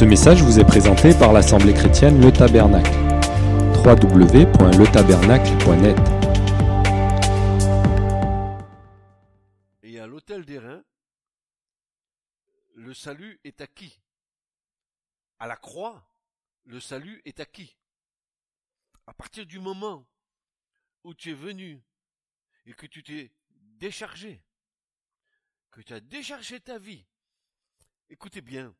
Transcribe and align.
Ce 0.00 0.06
message 0.06 0.42
vous 0.42 0.58
est 0.58 0.64
présenté 0.64 1.12
par 1.12 1.34
l'Assemblée 1.34 1.74
chrétienne 1.74 2.22
Le 2.22 2.32
Tabernacle. 2.32 2.90
www.letabernacle.net 3.84 5.98
Et 9.82 10.00
à 10.00 10.06
l'hôtel 10.06 10.46
des 10.46 10.58
Reins, 10.58 10.82
le 12.76 12.94
salut 12.94 13.38
est 13.44 13.60
acquis. 13.60 14.00
À 15.38 15.46
la 15.46 15.56
croix, 15.56 16.02
le 16.64 16.80
salut 16.80 17.20
est 17.26 17.38
acquis. 17.38 17.76
À 19.06 19.12
partir 19.12 19.44
du 19.44 19.58
moment 19.58 20.06
où 21.04 21.12
tu 21.12 21.32
es 21.32 21.34
venu 21.34 21.78
et 22.64 22.72
que 22.72 22.86
tu 22.86 23.02
t'es 23.02 23.30
déchargé, 23.78 24.42
que 25.70 25.82
tu 25.82 25.92
as 25.92 26.00
déchargé 26.00 26.58
ta 26.58 26.78
vie, 26.78 27.04
écoutez 28.08 28.40
bien, 28.40 28.74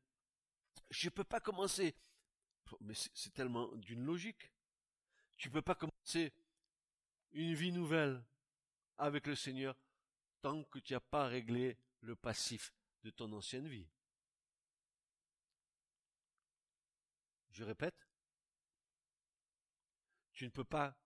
je 0.91 1.07
ne 1.07 1.11
peux 1.11 1.25
pas 1.25 1.41
commencer, 1.41 1.95
mais 2.81 2.95
c'est 2.95 3.33
tellement 3.33 3.69
d'une 3.77 4.05
logique, 4.05 4.51
tu 5.37 5.49
ne 5.49 5.55
peux 5.55 5.63
pas 5.63 5.75
commencer 5.75 6.33
une 7.33 7.55
vie 7.55 7.73
nouvelle 7.73 8.23
avec 8.99 9.27
le 9.27 9.35
Seigneur 9.35 9.77
tant 10.43 10.65
que 10.65 10.79
tu 10.79 10.93
n'as 10.93 11.01
pas 11.01 11.27
réglé 11.27 11.77
le 12.01 12.17
passif 12.17 12.73
de 13.03 13.11
ton 13.11 13.33
ancienne 13.33 13.69
vie. 13.69 13.87
Je 17.53 17.65
répète, 17.65 18.07
tu 20.33 20.45
ne 20.45 20.51
peux 20.51 20.65
pas 20.65 20.97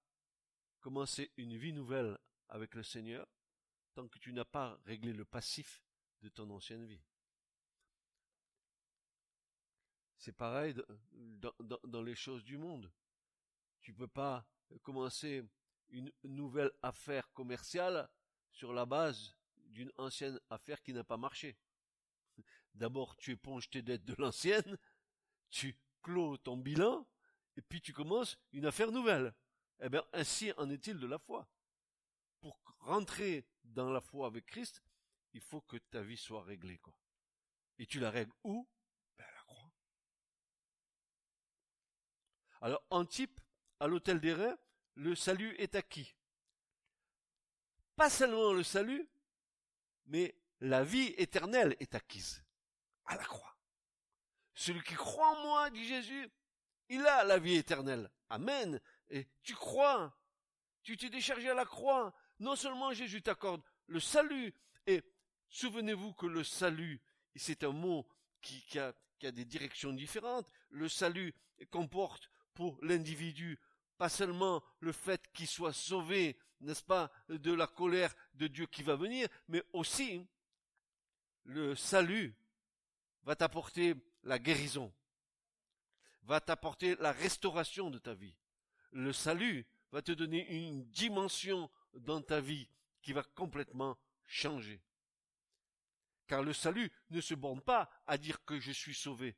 commencer 0.80 1.30
une 1.36 1.56
vie 1.56 1.72
nouvelle 1.72 2.18
avec 2.48 2.74
le 2.74 2.82
Seigneur 2.82 3.26
tant 3.94 4.08
que 4.08 4.18
tu 4.18 4.32
n'as 4.32 4.44
pas 4.44 4.78
réglé 4.84 5.12
le 5.12 5.24
passif 5.24 5.82
de 6.22 6.28
ton 6.28 6.50
ancienne 6.50 6.84
vie. 6.86 7.02
C'est 10.24 10.32
pareil 10.32 10.74
dans, 11.84 12.02
les 12.02 12.14
choses 12.14 12.42
du 12.44 12.56
monde. 12.56 12.90
Tu 13.82 13.92
peux 13.92 14.08
pas 14.08 14.48
commencer 14.82 15.44
une 15.90 16.10
nouvelle 16.22 16.72
affaire 16.80 17.30
commerciale 17.34 18.08
sur 18.50 18.72
la 18.72 18.86
base 18.86 19.36
d'une 19.66 19.92
ancienne 19.98 20.40
affaire 20.48 20.82
qui 20.82 20.94
n'a 20.94 21.04
pas 21.04 21.18
marché. 21.18 21.58
D'abord, 22.72 23.18
tu 23.18 23.32
éponges 23.32 23.68
tes 23.68 23.82
dettes 23.82 24.06
de 24.06 24.14
l'ancienne, 24.16 24.78
tu 25.50 25.76
clôt 26.02 26.38
ton 26.38 26.56
bilan, 26.56 27.06
et 27.58 27.60
puis 27.60 27.82
tu 27.82 27.92
commences 27.92 28.38
une 28.52 28.64
affaire 28.64 28.92
nouvelle. 28.92 29.34
Eh 29.80 29.90
bien, 29.90 30.06
ainsi 30.14 30.52
en 30.56 30.70
est-il 30.70 30.98
de 30.98 31.06
la 31.06 31.18
foi. 31.18 31.46
Pour 32.40 32.58
rentrer 32.78 33.46
dans 33.62 33.90
la 33.90 34.00
foi 34.00 34.28
avec 34.28 34.46
Christ, 34.46 34.82
il 35.34 35.42
faut 35.42 35.60
que 35.60 35.76
ta 35.76 36.00
vie 36.00 36.16
soit 36.16 36.44
réglée, 36.44 36.78
quoi. 36.78 36.96
Et 37.76 37.84
tu 37.84 38.00
la 38.00 38.10
règles 38.10 38.32
où? 38.42 38.66
Ben, 39.18 39.26
à 39.26 39.32
la 39.32 39.42
croix. 39.42 39.72
Alors, 42.60 42.82
en 42.90 43.04
type, 43.04 43.40
à 43.80 43.86
l'hôtel 43.86 44.20
des 44.20 44.32
reins, 44.32 44.56
le 44.94 45.14
salut 45.14 45.54
est 45.58 45.74
acquis. 45.74 46.14
Pas 47.96 48.10
seulement 48.10 48.52
le 48.52 48.62
salut, 48.62 49.08
mais 50.06 50.36
la 50.60 50.84
vie 50.84 51.14
éternelle 51.16 51.76
est 51.80 51.94
acquise 51.94 52.42
à 53.06 53.16
la 53.16 53.24
croix. 53.24 53.56
Celui 54.54 54.82
qui 54.82 54.94
croit 54.94 55.38
en 55.38 55.42
moi, 55.42 55.70
dit 55.70 55.84
Jésus, 55.84 56.30
il 56.88 57.04
a 57.06 57.24
la 57.24 57.38
vie 57.38 57.56
éternelle. 57.56 58.10
Amen. 58.28 58.80
Et 59.10 59.26
tu 59.42 59.54
crois, 59.54 60.16
tu 60.82 60.96
t'es 60.96 61.10
déchargé 61.10 61.50
à 61.50 61.54
la 61.54 61.64
croix. 61.64 62.14
Non 62.40 62.56
seulement 62.56 62.92
Jésus 62.92 63.22
t'accorde 63.22 63.62
le 63.86 64.00
salut, 64.00 64.54
et 64.86 65.02
souvenez-vous 65.48 66.14
que 66.14 66.26
le 66.26 66.42
salut, 66.42 67.00
c'est 67.36 67.64
un 67.64 67.72
mot 67.72 68.06
qui, 68.40 68.78
a, 68.78 68.92
qui 69.18 69.26
a 69.26 69.32
des 69.32 69.44
directions 69.44 69.92
différentes. 69.92 70.50
Le 70.70 70.88
salut 70.88 71.34
comporte 71.70 72.30
pour 72.54 72.78
l'individu 72.82 73.58
pas 73.96 74.08
seulement 74.08 74.62
le 74.80 74.92
fait 74.92 75.30
qu'il 75.32 75.46
soit 75.46 75.72
sauvé, 75.72 76.36
n'est-ce 76.60 76.82
pas, 76.82 77.10
de 77.28 77.52
la 77.52 77.66
colère 77.66 78.14
de 78.34 78.46
Dieu 78.46 78.66
qui 78.66 78.82
va 78.82 78.96
venir, 78.96 79.28
mais 79.48 79.62
aussi 79.72 80.26
le 81.44 81.74
salut 81.74 82.34
va 83.22 83.36
t'apporter 83.36 83.94
la 84.24 84.38
guérison, 84.38 84.92
va 86.22 86.40
t'apporter 86.40 86.96
la 86.96 87.12
restauration 87.12 87.90
de 87.90 87.98
ta 87.98 88.14
vie. 88.14 88.34
Le 88.92 89.12
salut 89.12 89.66
va 89.92 90.02
te 90.02 90.12
donner 90.12 90.50
une 90.50 90.84
dimension 90.86 91.70
dans 91.94 92.22
ta 92.22 92.40
vie 92.40 92.68
qui 93.02 93.12
va 93.12 93.22
complètement 93.22 93.98
changer. 94.26 94.80
Car 96.26 96.42
le 96.42 96.52
salut 96.52 96.90
ne 97.10 97.20
se 97.20 97.34
borne 97.34 97.60
pas 97.60 97.90
à 98.06 98.16
dire 98.16 98.44
que 98.44 98.58
je 98.58 98.72
suis 98.72 98.94
sauvé. 98.94 99.36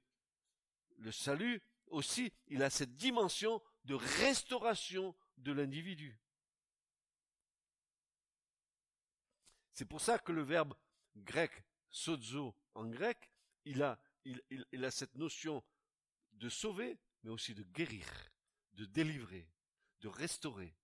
Le 0.98 1.10
salut 1.10 1.60
aussi, 1.88 2.32
il 2.48 2.62
a 2.62 2.70
cette 2.70 2.97
dimension 2.97 3.62
de 3.84 3.94
restauration 3.94 5.14
de 5.38 5.52
l'individu. 5.52 6.19
C'est 9.72 9.84
pour 9.84 10.00
ça 10.00 10.19
que 10.19 10.32
le 10.32 10.42
verbe 10.42 10.74
grec 11.16 11.64
sozo 11.91 12.54
en 12.74 12.86
grec, 12.86 13.30
il 13.64 13.82
a 13.82 13.98
il, 14.72 14.84
a 14.84 14.91
cette 14.91 15.14
notion 15.14 15.62
de 16.32 16.48
sauver, 16.48 16.98
mais 17.22 17.30
aussi 17.30 17.54
de 17.54 17.62
guérir, 17.62 18.06
de 18.74 18.84
délivrer, 18.84 19.48
de 20.00 20.08
restaurer. 20.08 20.74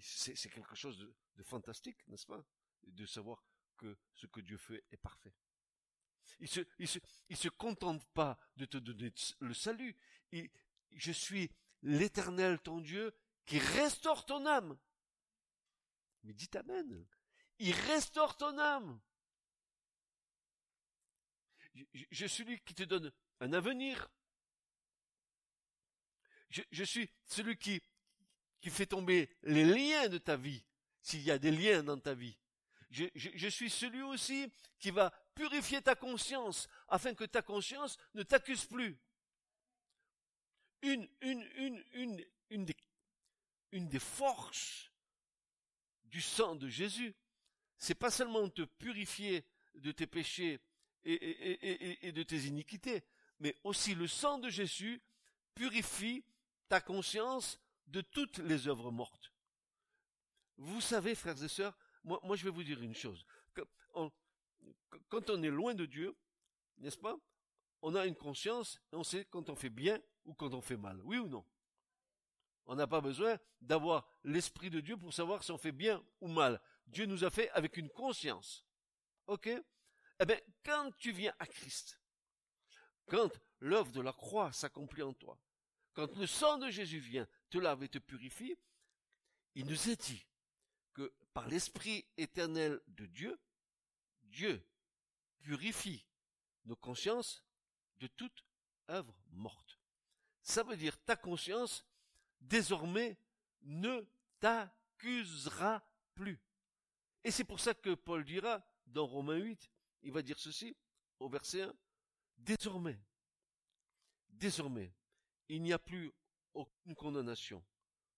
C'est 0.00 0.50
quelque 0.50 0.74
chose 0.74 0.98
de, 0.98 1.42
fantastique, 1.42 2.06
n'est-ce 2.08 2.26
pas? 2.26 2.44
De 2.86 3.04
savoir 3.06 3.44
que 3.76 3.96
ce 4.14 4.26
que 4.26 4.40
Dieu 4.40 4.56
fait 4.56 4.84
est 4.90 4.96
parfait. 4.96 5.34
Il 6.40 6.48
se, 6.48 6.60
il 6.78 6.88
se, 6.88 6.98
il 7.28 7.36
se 7.36 7.48
contente 7.48 8.04
pas 8.14 8.38
de 8.56 8.64
te 8.64 8.78
donner 8.78 9.12
le 9.40 9.54
salut. 9.54 9.96
je 10.90 11.12
suis 11.12 11.50
l'éternel 11.82 12.58
ton 12.60 12.80
Dieu 12.80 13.14
qui 13.44 13.58
restaure 13.58 14.24
ton 14.24 14.46
âme. 14.46 14.78
Mais 16.24 16.32
dites 16.32 16.56
Amen. 16.56 17.06
Il 17.58 17.72
restaure 17.72 18.36
ton 18.36 18.58
âme 18.58 19.00
je, 22.10 22.26
suis 22.26 22.28
celui 22.28 22.60
qui 22.60 22.74
te 22.74 22.82
donne 22.82 23.12
un 23.40 23.52
avenir. 23.52 24.08
Je, 26.70 26.84
suis 26.84 27.08
celui 27.24 27.56
qui, 27.56 27.82
qui 28.60 28.68
fait 28.68 28.86
tomber 28.86 29.30
les 29.42 29.64
liens 29.64 30.08
de 30.08 30.18
ta 30.18 30.36
vie, 30.36 30.64
s'il 31.00 31.22
y 31.22 31.30
a 31.30 31.38
des 31.38 31.50
liens 31.50 31.82
dans 31.82 31.98
ta 31.98 32.14
vie. 32.14 32.38
Je, 32.90 33.48
suis 33.48 33.70
celui 33.70 34.02
aussi 34.02 34.52
qui 34.78 34.90
va 34.90 35.12
purifier 35.34 35.82
ta 35.82 35.94
conscience 35.94 36.68
afin 36.88 37.14
que 37.14 37.24
ta 37.24 37.42
conscience 37.42 37.96
ne 38.14 38.22
t'accuse 38.22 38.66
plus. 38.66 38.98
Une, 40.82 41.08
une, 41.20 41.42
une, 41.56 41.84
une, 41.92 42.24
une, 43.70 43.88
des, 43.88 43.98
forces 43.98 44.90
du 46.04 46.20
sang 46.20 46.56
de 46.56 46.68
Jésus, 46.68 47.14
c'est 47.78 47.94
pas 47.94 48.10
seulement 48.10 48.48
te 48.48 48.62
purifier 48.62 49.44
de 49.74 49.92
tes 49.92 50.06
péchés 50.06 50.60
et, 51.04 52.12
de 52.12 52.22
tes 52.22 52.46
iniquités. 52.46 53.04
Mais 53.38 53.56
aussi 53.64 53.94
le 53.94 54.06
sang 54.06 54.38
de 54.38 54.50
Jésus 54.50 55.00
purifie 55.54 56.24
ta 56.68 56.80
conscience 56.80 57.60
de 57.86 58.00
toutes 58.00 58.38
les 58.38 58.66
œuvres 58.66 58.90
mortes. 58.90 59.32
Vous 60.58 60.80
savez, 60.80 61.14
frères 61.14 61.42
et 61.42 61.48
sœurs, 61.48 61.76
moi 62.04 62.36
je 62.36 62.44
vais 62.44 62.50
vous 62.50 62.64
dire 62.64 62.82
une 62.82 62.94
chose. 62.94 63.24
Quand 65.08 65.30
on 65.30 65.42
est 65.42 65.50
loin 65.50 65.74
de 65.74 65.86
Dieu, 65.86 66.16
n'est-ce 66.78 66.98
pas 66.98 67.16
On 67.82 67.94
a 67.94 68.06
une 68.06 68.16
conscience 68.16 68.80
et 68.92 68.96
on 68.96 69.04
sait 69.04 69.24
quand 69.26 69.50
on 69.50 69.56
fait 69.56 69.70
bien 69.70 70.00
ou 70.24 70.34
quand 70.34 70.54
on 70.54 70.60
fait 70.60 70.76
mal. 70.76 71.00
Oui 71.02 71.18
ou 71.18 71.28
non? 71.28 71.44
On 72.66 72.76
n'a 72.76 72.86
pas 72.86 73.00
besoin 73.00 73.38
d'avoir 73.60 74.06
l'Esprit 74.24 74.70
de 74.70 74.80
Dieu 74.80 74.96
pour 74.96 75.12
savoir 75.12 75.42
si 75.42 75.50
on 75.50 75.58
fait 75.58 75.72
bien 75.72 76.04
ou 76.20 76.28
mal. 76.28 76.60
Dieu 76.86 77.06
nous 77.06 77.24
a 77.24 77.30
fait 77.30 77.50
avec 77.50 77.76
une 77.76 77.90
conscience. 77.90 78.64
Ok? 79.26 79.48
Eh 79.48 80.24
bien, 80.24 80.38
quand 80.64 80.92
tu 80.98 81.12
viens 81.12 81.34
à 81.38 81.46
Christ, 81.46 82.00
quand 83.06 83.30
l'œuvre 83.60 83.92
de 83.92 84.00
la 84.00 84.12
croix 84.12 84.52
s'accomplit 84.52 85.02
en 85.02 85.12
toi, 85.12 85.38
quand 85.94 86.16
le 86.16 86.26
sang 86.26 86.58
de 86.58 86.70
Jésus 86.70 87.00
vient 87.00 87.26
te 87.50 87.58
lave 87.58 87.82
et 87.82 87.88
te 87.88 87.98
purifie, 87.98 88.56
il 89.54 89.66
nous 89.66 89.88
est 89.88 90.00
dit 90.00 90.26
que 90.94 91.12
par 91.34 91.48
l'Esprit 91.48 92.06
éternel 92.16 92.80
de 92.88 93.06
Dieu, 93.06 93.38
Dieu 94.32 94.66
purifie 95.40 96.04
nos 96.64 96.76
consciences 96.76 97.44
de 97.98 98.06
toute 98.08 98.44
œuvre 98.88 99.14
morte. 99.30 99.78
Ça 100.42 100.62
veut 100.62 100.76
dire 100.76 100.98
ta 101.04 101.16
conscience 101.16 101.84
désormais 102.40 103.16
ne 103.62 104.04
t'accusera 104.40 105.86
plus. 106.14 106.40
Et 107.24 107.30
c'est 107.30 107.44
pour 107.44 107.60
ça 107.60 107.74
que 107.74 107.94
Paul 107.94 108.24
dira 108.24 108.64
dans 108.86 109.06
Romains 109.06 109.36
8, 109.36 109.70
il 110.02 110.12
va 110.12 110.22
dire 110.22 110.38
ceci 110.38 110.76
au 111.20 111.28
verset 111.28 111.62
1. 111.62 111.74
Désormais, 112.38 112.98
désormais, 114.28 114.92
il 115.48 115.62
n'y 115.62 115.72
a 115.72 115.78
plus 115.78 116.10
aucune 116.54 116.96
condamnation 116.96 117.64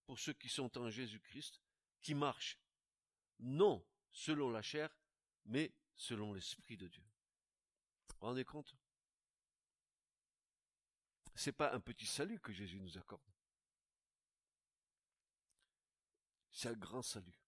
pour 0.06 0.18
ceux 0.18 0.32
qui 0.32 0.48
sont 0.48 0.78
en 0.78 0.88
Jésus-Christ, 0.88 1.60
qui 2.00 2.14
marchent 2.14 2.58
non 3.40 3.84
selon 4.10 4.50
la 4.50 4.62
chair, 4.62 4.96
mais 5.44 5.72
selon 5.96 6.32
l'Esprit 6.32 6.76
de 6.76 6.88
Dieu. 6.88 7.04
Vous 8.08 8.16
vous 8.20 8.26
rendez 8.26 8.44
compte? 8.44 8.76
C'est 11.34 11.52
pas 11.52 11.72
un 11.72 11.80
petit 11.80 12.06
salut 12.06 12.40
que 12.40 12.52
Jésus 12.52 12.78
nous 12.78 12.96
accorde. 12.96 13.22
C'est 16.50 16.68
un 16.68 16.74
grand 16.74 17.02
salut. 17.02 17.40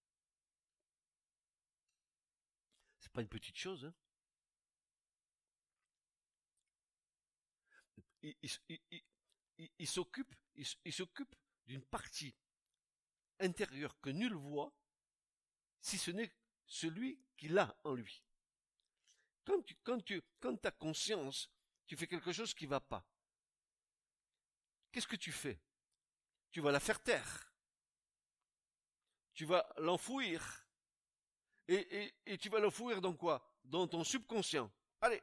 C'est 2.98 3.12
pas 3.12 3.22
une 3.22 3.28
petite 3.28 3.56
chose, 3.56 3.84
hein? 3.84 3.94
Il, 9.78 9.86
s'occupe, 9.86 10.34
il 10.56 10.92
s'occupe 10.92 11.32
d'une 11.66 11.84
partie 11.84 12.34
intérieure 13.38 14.00
que 14.00 14.10
nul 14.10 14.34
voit, 14.34 14.74
si 15.80 15.96
ce 15.96 16.10
n'est 16.10 16.34
celui 16.66 17.20
qui 17.36 17.46
l'a 17.48 17.78
en 17.84 17.94
lui. 17.94 18.25
Quand 19.46 19.62
tu, 19.62 19.74
quand 19.82 20.04
tu, 20.04 20.20
quand 20.40 20.66
as 20.66 20.72
conscience, 20.72 21.50
tu 21.86 21.96
fais 21.96 22.06
quelque 22.06 22.32
chose 22.32 22.52
qui 22.52 22.66
va 22.66 22.80
pas. 22.80 23.06
Qu'est-ce 24.90 25.06
que 25.06 25.16
tu 25.16 25.30
fais? 25.30 25.60
Tu 26.50 26.60
vas 26.60 26.72
la 26.72 26.80
faire 26.80 27.02
taire. 27.02 27.52
Tu 29.34 29.44
vas 29.44 29.66
l'enfouir. 29.78 30.66
Et, 31.68 31.74
et, 31.74 32.14
et 32.26 32.38
tu 32.38 32.48
vas 32.48 32.58
l'enfouir 32.58 33.00
dans 33.00 33.14
quoi? 33.14 33.48
Dans 33.64 33.86
ton 33.86 34.02
subconscient. 34.02 34.70
Allez. 35.00 35.22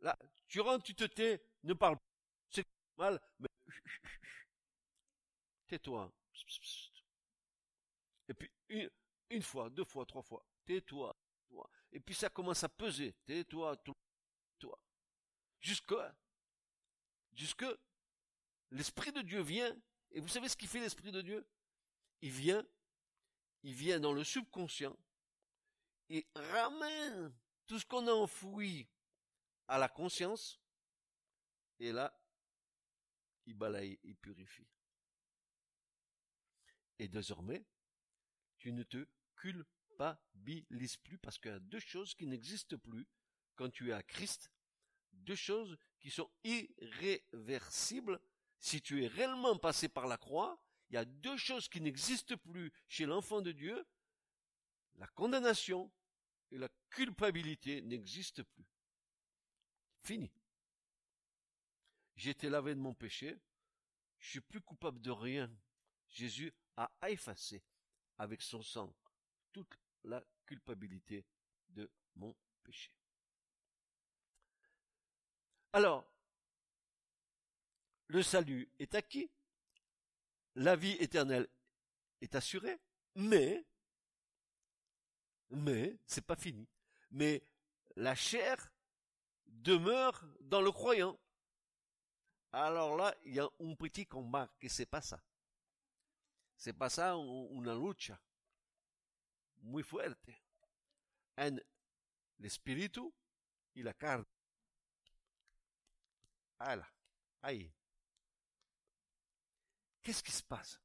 Là, 0.00 0.18
tu 0.48 0.60
rentres, 0.60 0.84
tu 0.84 0.94
te 0.94 1.04
tais, 1.04 1.44
ne 1.62 1.74
parle 1.74 1.96
pas. 1.96 2.02
C'est 2.50 2.66
mal, 2.96 3.20
mais 3.38 3.48
tais-toi. 5.68 6.10
Et 8.28 8.34
puis, 8.34 8.50
une, 8.68 8.90
une 9.30 9.42
fois, 9.42 9.70
deux 9.70 9.84
fois, 9.84 10.06
trois 10.06 10.22
fois, 10.22 10.44
tais-toi. 10.64 11.14
Et 11.92 12.00
puis 12.00 12.14
ça 12.14 12.30
commence 12.30 12.64
à 12.64 12.68
peser. 12.68 13.12
Tais-toi, 13.24 13.76
toi. 13.76 13.96
Jusque, 15.60 15.94
jusque 17.34 17.66
l'Esprit 18.70 19.12
de 19.12 19.22
Dieu 19.22 19.42
vient. 19.42 19.76
Et 20.10 20.20
vous 20.20 20.28
savez 20.28 20.48
ce 20.48 20.56
qui 20.56 20.66
fait 20.66 20.80
l'Esprit 20.80 21.12
de 21.12 21.22
Dieu? 21.22 21.46
Il 22.20 22.30
vient, 22.30 22.66
il 23.62 23.74
vient 23.74 24.00
dans 24.00 24.12
le 24.12 24.24
subconscient 24.24 24.96
et 26.08 26.26
ramène 26.34 27.32
tout 27.66 27.78
ce 27.78 27.86
qu'on 27.86 28.06
a 28.06 28.12
enfoui 28.12 28.88
à 29.68 29.78
la 29.78 29.88
conscience. 29.88 30.60
Et 31.78 31.92
là, 31.92 32.16
il 33.46 33.54
balaye, 33.54 33.98
il 34.02 34.16
purifie. 34.16 34.68
Et 36.98 37.08
désormais, 37.08 37.64
tu 38.58 38.72
ne 38.72 38.82
te 38.82 39.08
culpabilises 40.34 40.96
plus 40.96 41.18
parce 41.18 41.38
qu'il 41.38 41.50
y 41.50 41.54
a 41.54 41.60
deux 41.60 41.80
choses 41.80 42.14
qui 42.14 42.26
n'existent 42.26 42.78
plus 42.78 43.06
quand 43.56 43.70
tu 43.70 43.90
es 43.90 43.92
à 43.92 44.02
Christ, 44.02 44.50
deux 45.12 45.34
choses 45.34 45.76
qui 46.00 46.10
sont 46.10 46.30
irréversibles. 46.44 48.20
Si 48.58 48.80
tu 48.80 49.04
es 49.04 49.06
réellement 49.08 49.56
passé 49.58 49.88
par 49.88 50.06
la 50.06 50.16
croix, 50.16 50.62
il 50.90 50.94
y 50.94 50.98
a 50.98 51.04
deux 51.04 51.36
choses 51.36 51.68
qui 51.68 51.80
n'existent 51.80 52.36
plus 52.36 52.72
chez 52.88 53.06
l'enfant 53.06 53.40
de 53.40 53.52
Dieu. 53.52 53.86
La 54.96 55.06
condamnation 55.08 55.90
et 56.50 56.58
la 56.58 56.68
culpabilité 56.90 57.82
n'existent 57.82 58.42
plus. 58.54 58.66
Fini. 60.02 60.30
J'ai 62.16 62.30
été 62.30 62.50
lavé 62.50 62.74
de 62.74 62.80
mon 62.80 62.94
péché. 62.94 63.38
Je 64.18 64.30
suis 64.30 64.40
plus 64.40 64.60
coupable 64.60 65.00
de 65.00 65.10
rien. 65.10 65.50
Jésus 66.08 66.52
a 66.76 66.90
effacé 67.08 67.64
avec 68.18 68.42
son 68.42 68.62
sang 68.62 68.94
toute 69.52 69.76
la 70.04 70.22
culpabilité 70.46 71.24
de 71.70 71.90
mon 72.16 72.34
péché. 72.62 72.92
Alors, 75.72 76.06
le 78.08 78.22
salut 78.22 78.68
est 78.78 78.94
acquis, 78.94 79.30
la 80.54 80.76
vie 80.76 80.96
éternelle 81.00 81.48
est 82.20 82.34
assurée, 82.34 82.78
mais, 83.14 83.64
mais, 85.50 85.96
c'est 86.06 86.26
pas 86.26 86.36
fini, 86.36 86.68
mais 87.10 87.42
la 87.96 88.14
chair 88.14 88.70
demeure 89.46 90.24
dans 90.40 90.60
le 90.60 90.70
croyant. 90.70 91.18
Alors 92.52 92.96
là, 92.96 93.14
il 93.24 93.34
y 93.34 93.40
a 93.40 93.48
un 93.60 93.74
petit 93.74 94.06
combat, 94.06 94.54
que 94.60 94.68
c'est 94.68 94.86
pas 94.86 95.00
ça. 95.00 95.22
C'est 96.56 96.74
pas 96.74 96.90
ça 96.90 97.16
una 97.16 97.74
lucha 97.74 98.20
muy 99.62 99.82
fuerte 99.82 100.42
en 101.36 101.58
l'espíritu 102.38 103.12
y 103.74 103.82
la 103.82 103.94
carne. 103.94 104.24
Voilà. 106.58 106.86
Aïe. 107.42 107.70
Qu'est-ce 110.02 110.22
qui 110.22 110.32
se 110.32 110.42
passe? 110.42 110.80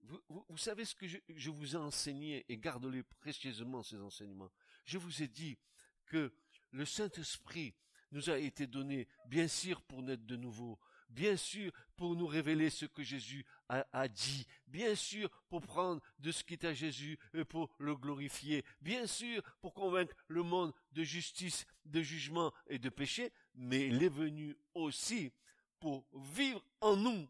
Vous, 0.00 0.22
vous, 0.28 0.56
savez 0.56 0.84
ce 0.84 0.94
que 0.94 1.06
je, 1.06 1.18
je, 1.28 1.50
vous 1.50 1.74
ai 1.74 1.78
enseigné 1.78 2.44
et 2.48 2.56
gardez-les 2.56 3.02
précieusement 3.02 3.82
ces 3.82 4.00
enseignements. 4.00 4.50
Je 4.84 4.96
vous 4.96 5.22
ai 5.22 5.28
dit 5.28 5.58
que 6.06 6.32
le 6.70 6.86
Saint-Esprit 6.86 7.74
nous 8.12 8.30
a 8.30 8.38
été 8.38 8.66
donné, 8.66 9.06
bien 9.26 9.48
sûr, 9.48 9.82
pour 9.82 10.02
naître 10.02 10.24
de 10.24 10.36
nouveau, 10.36 10.78
bien 11.08 11.36
sûr 11.36 11.72
pour 11.96 12.14
nous 12.14 12.26
révéler 12.26 12.70
ce 12.70 12.86
que 12.86 13.02
Jésus 13.02 13.44
a, 13.68 14.08
dit, 14.08 14.46
bien 14.66 14.94
sûr 14.94 15.30
pour 15.48 15.60
prendre 15.60 16.00
de 16.18 16.32
ce 16.32 16.42
qui 16.42 16.54
est 16.54 16.64
à 16.64 16.74
Jésus 16.74 17.18
et 17.34 17.44
pour 17.44 17.70
le 17.78 17.94
glorifier, 17.94 18.64
bien 18.80 19.06
sûr 19.06 19.42
pour 19.60 19.74
convaincre 19.74 20.14
le 20.28 20.42
monde 20.42 20.72
de 20.92 21.04
justice, 21.04 21.66
de 21.84 22.02
jugement 22.02 22.52
et 22.66 22.78
de 22.78 22.88
péché, 22.88 23.32
mais 23.54 23.86
il 23.86 24.02
est 24.02 24.08
venu 24.08 24.56
aussi 24.74 25.32
pour 25.80 26.06
vivre 26.12 26.64
en 26.80 26.96
nous. 26.96 27.28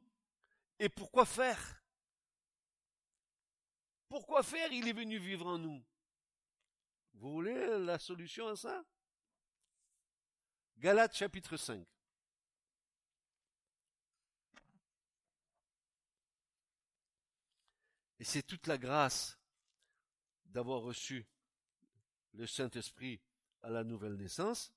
Et 0.79 0.88
pourquoi 0.88 1.26
faire? 1.26 1.82
Pourquoi 4.08 4.43
faire? 4.43 4.73
Il 4.73 4.88
est 4.88 4.93
venu 4.93 5.19
vivre 5.19 5.46
en 5.46 5.58
nous. 5.58 5.84
Vous 7.14 7.32
voulez 7.32 7.79
la 7.79 7.99
solution 7.99 8.46
à 8.46 8.56
ça? 8.56 8.84
Galates 10.79 11.17
chapitre 11.17 11.56
5. 11.56 11.84
Et 18.19 18.25
c'est 18.25 18.43
toute 18.43 18.67
la 18.67 18.79
grâce 18.79 19.38
d'avoir 20.47 20.82
reçu 20.82 21.26
le 22.32 22.47
Saint-Esprit 22.47 23.20
à 23.62 23.70
la 23.70 23.85
nouvelle 23.85 24.17
naissance. 24.17 24.73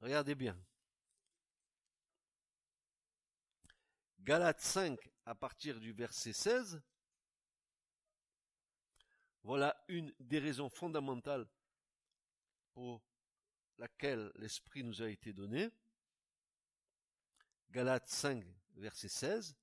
Regardez 0.00 0.34
bien. 0.34 0.56
Galates 4.20 4.60
5 4.60 4.98
à 5.24 5.34
partir 5.34 5.80
du 5.80 5.92
verset 5.92 6.32
16. 6.32 6.82
Voilà 9.42 9.82
une 9.88 10.12
des 10.20 10.38
raisons 10.38 10.68
fondamentales 10.68 11.48
pour 12.74 13.02
laquelle 13.78 14.30
l'Esprit 14.36 14.84
nous 14.84 15.00
a 15.02 15.08
été 15.08 15.32
donné. 15.32 15.70
Galates 17.70 18.08
5 18.08 18.44
verset 18.78 19.08
16, 19.08 19.56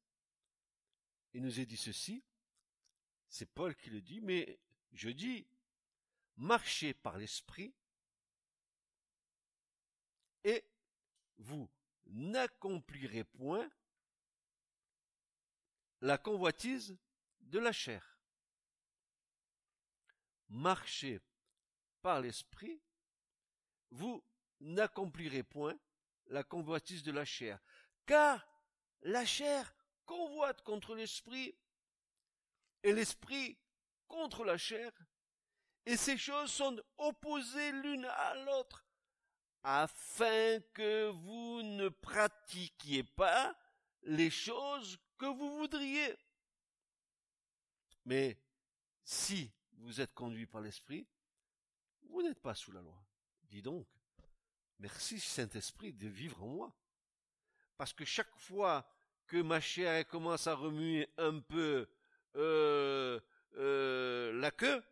il 1.33 1.41
nous 1.41 1.59
est 1.59 1.65
dit 1.65 1.77
ceci, 1.77 2.23
c'est 3.29 3.45
Paul 3.45 3.75
qui 3.75 3.89
le 3.89 4.01
dit, 4.01 4.21
mais 4.21 4.59
je 4.93 5.09
dis, 5.09 5.47
marchez 6.37 6.93
par 6.93 7.17
l'esprit 7.17 7.73
et 10.43 10.63
vous 11.37 11.69
n'accomplirez 12.05 13.23
point 13.23 13.69
la 16.01 16.17
convoitise 16.17 16.97
de 17.41 17.59
la 17.59 17.71
chair. 17.71 18.19
Marchez 20.49 21.19
par 22.01 22.21
l'esprit, 22.21 22.79
vous 23.89 24.23
n'accomplirez 24.59 25.43
point 25.43 25.77
la 26.27 26.43
convoitise 26.43 27.03
de 27.03 27.11
la 27.11 27.25
chair. 27.25 27.59
Car 28.05 28.45
la 29.05 29.23
chair 29.23 29.71
convoite 30.05 30.63
contre 30.63 30.95
l'esprit 30.95 31.55
et 32.83 32.91
l'esprit 32.91 33.57
contre 34.07 34.43
la 34.43 34.57
chair, 34.57 34.91
et 35.85 35.95
ces 35.95 36.17
choses 36.17 36.51
sont 36.51 36.81
opposées 36.97 37.71
l'une 37.71 38.05
à 38.05 38.35
l'autre, 38.45 38.85
afin 39.63 40.59
que 40.73 41.09
vous 41.09 41.61
ne 41.61 41.89
pratiquiez 41.89 43.03
pas 43.03 43.55
les 44.03 44.29
choses 44.29 44.97
que 45.17 45.25
vous 45.25 45.57
voudriez. 45.57 46.15
Mais 48.05 48.39
si 49.03 49.51
vous 49.73 50.01
êtes 50.01 50.13
conduit 50.13 50.47
par 50.47 50.61
l'esprit, 50.61 51.07
vous 52.09 52.21
n'êtes 52.23 52.41
pas 52.41 52.55
sous 52.55 52.71
la 52.71 52.81
loi. 52.81 53.03
Dis 53.43 53.61
donc, 53.61 53.87
merci 54.79 55.19
Saint-Esprit 55.19 55.93
de 55.93 56.07
vivre 56.07 56.43
en 56.43 56.47
moi. 56.47 56.75
Parce 57.77 57.93
que 57.93 58.05
chaque 58.05 58.35
fois 58.37 58.87
que 59.27 59.41
ma 59.41 59.59
chair 59.59 60.07
commence 60.07 60.47
à 60.47 60.55
remuer 60.55 61.09
un 61.17 61.39
peu 61.39 61.87
euh, 62.35 63.19
euh, 63.57 64.33
la 64.39 64.51
queue, 64.51 64.83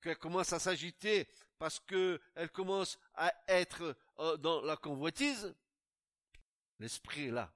qu'elle 0.00 0.18
commence 0.18 0.52
à 0.52 0.58
s'agiter 0.58 1.28
parce 1.58 1.78
que 1.80 2.20
elle 2.34 2.50
commence 2.50 2.98
à 3.14 3.32
être 3.48 3.96
euh, 4.18 4.36
dans 4.38 4.62
la 4.62 4.76
convoitise, 4.76 5.54
l'esprit 6.78 7.26
est 7.26 7.30
là. 7.30 7.52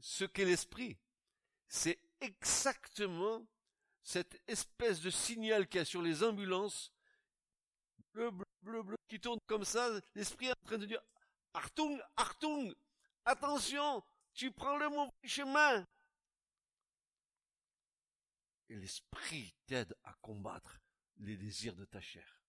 Ce 0.00 0.24
qu'est 0.24 0.44
l'esprit, 0.44 0.96
c'est 1.68 1.98
exactement 2.20 3.46
cette 4.02 4.40
espèce 4.48 5.00
de 5.00 5.10
signal 5.10 5.68
qu'il 5.68 5.78
y 5.78 5.82
a 5.82 5.84
sur 5.84 6.02
les 6.02 6.24
ambulances, 6.24 6.92
bleu, 8.12 8.30
bleu, 8.62 8.82
bleu, 8.82 8.96
qui 9.06 9.20
tourne 9.20 9.38
comme 9.46 9.64
ça, 9.64 9.88
l'esprit 10.14 10.46
est 10.46 10.52
en 10.52 10.66
train 10.66 10.78
de 10.78 10.86
dire, 10.86 11.02
Artung, 11.54 12.00
Artung, 12.16 12.74
attention, 13.28 14.02
tu 14.34 14.50
prends 14.50 14.76
le 14.76 14.88
mauvais 14.88 15.12
chemin. 15.24 15.86
Et 18.68 18.76
l'esprit 18.76 19.54
t'aide 19.66 19.94
à 20.04 20.12
combattre 20.14 20.80
les 21.18 21.36
désirs 21.36 21.74
de 21.74 21.84
ta 21.84 22.00
chair. 22.00 22.42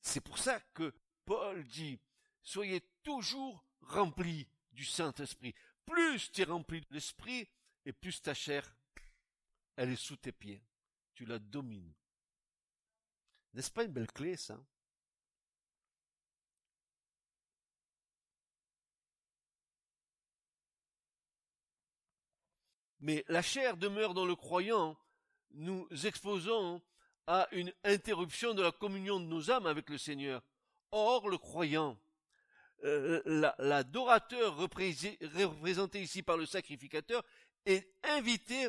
C'est 0.00 0.20
pour 0.20 0.38
ça 0.38 0.60
que 0.72 0.94
Paul 1.24 1.64
dit, 1.64 2.00
soyez 2.42 2.80
toujours 3.02 3.64
remplis 3.80 4.48
du 4.72 4.84
Saint-Esprit. 4.84 5.54
Plus 5.84 6.30
tu 6.30 6.42
es 6.42 6.44
rempli 6.44 6.80
de 6.80 6.86
l'Esprit, 6.90 7.48
et 7.84 7.92
plus 7.92 8.20
ta 8.20 8.34
chair, 8.34 8.76
elle 9.76 9.90
est 9.90 9.96
sous 9.96 10.16
tes 10.16 10.32
pieds. 10.32 10.64
Tu 11.14 11.24
la 11.24 11.38
domines. 11.38 11.94
N'est-ce 13.52 13.70
pas 13.70 13.84
une 13.84 13.92
belle 13.92 14.10
clé, 14.10 14.36
ça? 14.36 14.60
Mais 23.06 23.24
la 23.28 23.40
chair 23.40 23.76
demeure 23.76 24.14
dans 24.14 24.24
le 24.24 24.34
croyant, 24.34 24.98
nous 25.52 25.86
exposons 26.04 26.82
à 27.28 27.46
une 27.52 27.72
interruption 27.84 28.52
de 28.52 28.62
la 28.62 28.72
communion 28.72 29.20
de 29.20 29.26
nos 29.26 29.48
âmes 29.48 29.68
avec 29.68 29.90
le 29.90 29.96
Seigneur. 29.96 30.42
Or, 30.90 31.28
le 31.28 31.38
croyant, 31.38 31.96
euh, 32.82 33.22
l'adorateur 33.58 34.56
représenté 34.56 36.02
ici 36.02 36.24
par 36.24 36.36
le 36.36 36.46
sacrificateur, 36.46 37.22
est 37.64 37.88
invité 38.02 38.66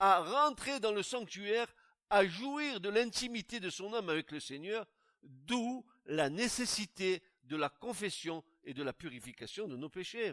à 0.00 0.20
rentrer 0.20 0.80
dans 0.80 0.90
le 0.90 1.04
sanctuaire, 1.04 1.72
à 2.10 2.26
jouir 2.26 2.80
de 2.80 2.88
l'intimité 2.88 3.60
de 3.60 3.70
son 3.70 3.94
âme 3.94 4.08
avec 4.08 4.32
le 4.32 4.40
Seigneur, 4.40 4.84
d'où 5.22 5.86
la 6.06 6.28
nécessité 6.28 7.22
de 7.44 7.54
la 7.54 7.68
confession 7.68 8.42
et 8.64 8.74
de 8.74 8.82
la 8.82 8.92
purification 8.92 9.68
de 9.68 9.76
nos 9.76 9.88
péchés. 9.88 10.32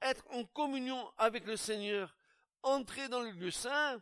Être 0.00 0.24
en 0.30 0.44
communion 0.44 1.10
avec 1.18 1.46
le 1.46 1.56
Seigneur, 1.56 2.14
entrer 2.62 3.08
dans 3.08 3.20
le 3.20 3.30
lieu 3.30 3.50
saint, 3.50 4.00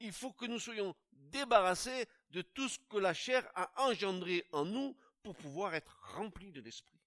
il 0.00 0.12
faut 0.12 0.32
que 0.32 0.46
nous 0.46 0.58
soyons 0.58 0.94
débarrassés 1.12 2.06
de 2.30 2.42
tout 2.42 2.68
ce 2.68 2.78
que 2.88 2.98
la 2.98 3.14
chair 3.14 3.46
a 3.54 3.70
engendré 3.88 4.46
en 4.52 4.64
nous 4.64 4.96
pour 5.22 5.34
pouvoir 5.36 5.74
être 5.74 5.98
remplis 6.14 6.52
de 6.52 6.60
l'esprit. 6.60 6.98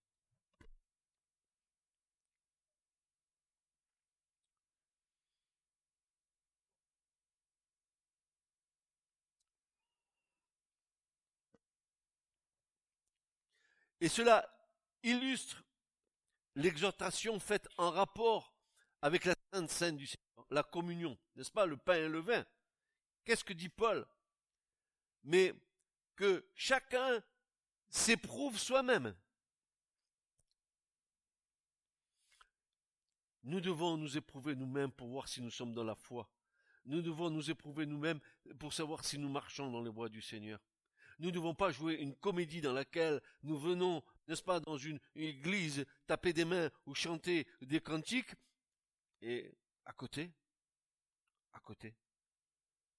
Et 14.01 14.09
cela 14.09 14.49
illustre 15.03 15.60
l'exhortation 16.55 17.39
faite 17.39 17.67
en 17.77 17.91
rapport 17.91 18.53
avec 19.01 19.25
la 19.25 19.35
Sainte 19.53 19.69
Seine 19.69 19.97
du 19.97 20.07
Seigneur, 20.07 20.47
la 20.49 20.63
communion, 20.63 21.17
n'est-ce 21.35 21.51
pas, 21.51 21.65
le 21.65 21.77
pain 21.77 21.95
et 21.95 22.07
le 22.07 22.19
vin. 22.19 22.45
Qu'est-ce 23.23 23.43
que 23.43 23.53
dit 23.53 23.69
Paul? 23.69 24.05
Mais 25.23 25.53
que 26.15 26.45
chacun 26.55 27.23
s'éprouve 27.89 28.57
soi-même. 28.57 29.15
Nous 33.43 33.59
devons 33.59 33.97
nous 33.97 34.17
éprouver 34.17 34.55
nous-mêmes 34.55 34.91
pour 34.91 35.07
voir 35.07 35.27
si 35.27 35.41
nous 35.41 35.49
sommes 35.49 35.73
dans 35.73 35.83
la 35.83 35.95
foi. 35.95 36.29
Nous 36.85 37.01
devons 37.01 37.29
nous 37.29 37.49
éprouver 37.49 37.85
nous-mêmes 37.85 38.19
pour 38.59 38.73
savoir 38.73 39.03
si 39.03 39.17
nous 39.17 39.29
marchons 39.29 39.71
dans 39.71 39.81
les 39.81 39.89
voies 39.89 40.09
du 40.09 40.21
Seigneur. 40.21 40.59
Nous 41.19 41.27
ne 41.27 41.33
devons 41.33 41.53
pas 41.53 41.71
jouer 41.71 41.95
une 41.95 42.15
comédie 42.15 42.61
dans 42.61 42.73
laquelle 42.73 43.21
nous 43.43 43.57
venons, 43.57 44.03
n'est-ce 44.31 44.43
pas, 44.43 44.61
dans 44.61 44.77
une 44.77 44.99
église, 45.15 45.85
taper 46.07 46.31
des 46.31 46.45
mains 46.45 46.71
ou 46.85 46.95
chanter 46.95 47.45
des 47.61 47.81
cantiques, 47.81 48.33
et 49.21 49.53
à 49.85 49.91
côté, 49.91 50.31
à 51.51 51.59
côté, 51.59 51.93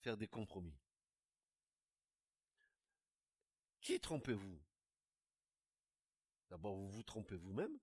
faire 0.03 0.17
des 0.17 0.29
compromis. 0.29 0.77
Qui 3.81 3.99
trompez-vous? 3.99 4.61
D'abord, 6.51 6.77
vous 6.77 6.91
vous 6.91 7.03
trompez 7.03 7.37
vous-même, 7.37 7.79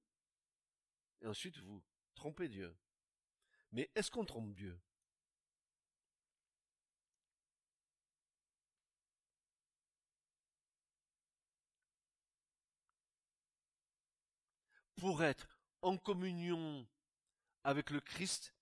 et 1.22 1.28
ensuite 1.28 1.58
vous 1.58 1.84
trompez 2.14 2.48
Dieu. 2.50 2.78
Mais 3.72 3.90
est-ce 3.96 4.12
qu'on 4.12 4.26
trompe 4.26 4.54
Dieu? 4.54 4.80
Pour 15.00 15.24
être 15.24 15.48
en 15.82 15.98
communion 15.98 16.88
avec 17.64 17.90
le 17.90 18.02
Christ, 18.02 18.54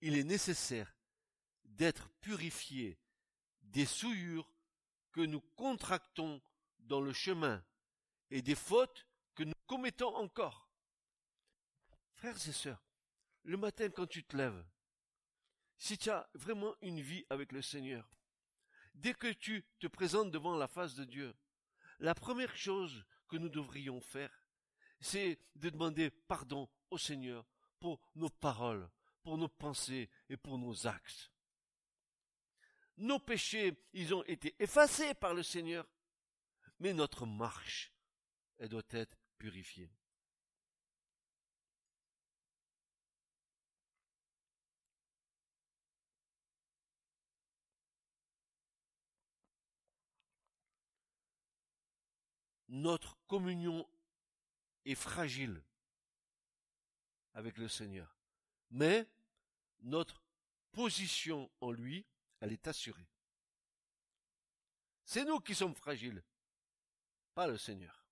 il 0.00 0.16
est 0.16 0.24
nécessaire 0.24 0.92
d'être 1.64 2.08
purifié 2.20 2.98
des 3.62 3.86
souillures 3.86 4.52
que 5.12 5.20
nous 5.20 5.40
contractons 5.56 6.42
dans 6.80 7.00
le 7.00 7.12
chemin 7.12 7.64
et 8.30 8.42
des 8.42 8.54
fautes 8.54 9.06
que 9.34 9.44
nous 9.44 9.54
commettons 9.66 10.14
encore. 10.16 10.68
Frères 12.12 12.48
et 12.48 12.52
sœurs, 12.52 12.84
le 13.44 13.56
matin 13.56 13.88
quand 13.90 14.06
tu 14.06 14.24
te 14.24 14.36
lèves, 14.36 14.64
si 15.76 15.96
tu 15.96 16.10
as 16.10 16.28
vraiment 16.34 16.74
une 16.82 17.00
vie 17.00 17.24
avec 17.30 17.52
le 17.52 17.62
Seigneur, 17.62 18.10
dès 18.94 19.14
que 19.14 19.32
tu 19.32 19.64
te 19.78 19.86
présentes 19.86 20.30
devant 20.30 20.56
la 20.56 20.68
face 20.68 20.94
de 20.94 21.04
Dieu, 21.04 21.34
la 22.00 22.14
première 22.14 22.56
chose 22.56 23.04
que 23.28 23.36
nous 23.36 23.48
devrions 23.48 24.00
faire, 24.00 24.43
c'est 25.04 25.38
de 25.56 25.68
demander 25.68 26.10
pardon 26.10 26.66
au 26.90 26.96
Seigneur 26.96 27.46
pour 27.78 28.00
nos 28.14 28.30
paroles, 28.30 28.88
pour 29.22 29.36
nos 29.36 29.48
pensées 29.48 30.08
et 30.30 30.38
pour 30.38 30.56
nos 30.56 30.86
actes. 30.86 31.30
Nos 32.96 33.18
péchés, 33.18 33.76
ils 33.92 34.14
ont 34.14 34.24
été 34.24 34.54
effacés 34.58 35.12
par 35.12 35.34
le 35.34 35.42
Seigneur, 35.42 35.86
mais 36.78 36.94
notre 36.94 37.26
marche, 37.26 37.92
elle 38.56 38.70
doit 38.70 38.82
être 38.90 39.18
purifiée. 39.36 39.90
Notre 52.68 53.18
communion 53.26 53.86
est 54.84 54.94
fragile 54.94 55.62
avec 57.34 57.58
le 57.58 57.68
Seigneur. 57.68 58.16
Mais 58.70 59.06
notre 59.82 60.22
position 60.72 61.50
en 61.60 61.70
lui, 61.70 62.04
elle 62.40 62.52
est 62.52 62.66
assurée. 62.66 63.08
C'est 65.04 65.24
nous 65.24 65.40
qui 65.40 65.54
sommes 65.54 65.74
fragiles, 65.74 66.22
pas 67.34 67.46
le 67.46 67.58
Seigneur. 67.58 68.04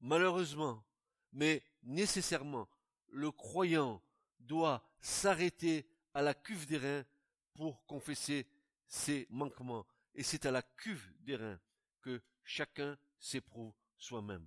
Malheureusement, 0.00 0.84
mais 1.32 1.62
nécessairement, 1.82 2.68
le 3.08 3.30
croyant 3.30 4.02
doit 4.38 4.86
s'arrêter 5.00 5.86
à 6.12 6.20
la 6.20 6.34
cuve 6.34 6.66
des 6.66 6.76
reins 6.76 7.04
pour 7.54 7.86
confesser 7.86 8.46
ses 8.86 9.26
manquements 9.30 9.86
et 10.14 10.22
c'est 10.22 10.46
à 10.46 10.50
la 10.50 10.62
cuve 10.62 11.12
des 11.20 11.36
reins 11.36 11.60
que 12.02 12.22
chacun 12.44 12.98
s'éprouve 13.18 13.74
soi-même. 13.96 14.46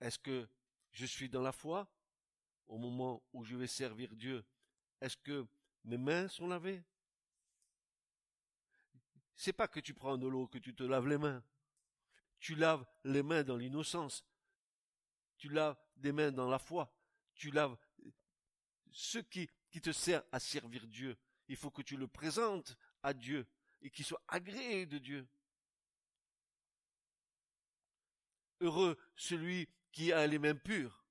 Est-ce 0.00 0.18
que 0.18 0.48
je 0.92 1.06
suis 1.06 1.28
dans 1.28 1.42
la 1.42 1.52
foi 1.52 1.88
au 2.66 2.78
moment 2.78 3.22
où 3.32 3.44
je 3.44 3.56
vais 3.56 3.66
servir 3.66 4.14
Dieu? 4.16 4.44
Est-ce 5.00 5.16
que 5.16 5.46
mes 5.84 5.98
mains 5.98 6.28
sont 6.28 6.48
lavées? 6.48 6.82
C'est 9.36 9.52
pas 9.52 9.68
que 9.68 9.80
tu 9.80 9.94
prends 9.94 10.18
de 10.18 10.26
l'eau 10.26 10.48
que 10.48 10.58
tu 10.58 10.74
te 10.74 10.82
laves 10.82 11.06
les 11.06 11.18
mains. 11.18 11.42
Tu 12.40 12.54
laves 12.54 12.84
les 13.04 13.22
mains 13.22 13.42
dans 13.42 13.56
l'innocence. 13.56 14.24
Tu 15.36 15.48
laves 15.48 15.76
des 15.96 16.12
mains 16.12 16.32
dans 16.32 16.48
la 16.48 16.58
foi. 16.58 16.92
Tu 17.34 17.50
laves 17.50 17.76
ce 18.90 19.18
qui, 19.18 19.48
qui 19.70 19.80
te 19.80 19.92
sert 19.92 20.22
à 20.32 20.40
servir 20.40 20.86
Dieu. 20.86 21.16
Il 21.48 21.56
faut 21.56 21.70
que 21.70 21.82
tu 21.82 21.96
le 21.96 22.08
présentes 22.08 22.76
à 23.02 23.14
Dieu 23.14 23.46
et 23.82 23.90
qui 23.90 24.04
soit 24.04 24.22
agréé 24.28 24.86
de 24.86 24.98
Dieu. 24.98 25.26
Heureux 28.60 28.98
celui 29.16 29.68
qui 29.92 30.12
a 30.12 30.26
les 30.26 30.38
mains 30.38 30.54
pures, 30.54 31.04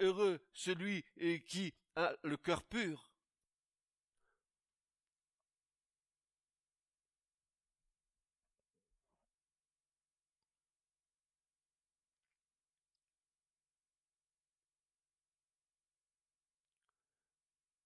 heureux 0.00 0.40
celui 0.52 1.04
qui 1.46 1.72
a 1.94 2.14
le 2.22 2.36
cœur 2.36 2.62
pur. 2.64 3.12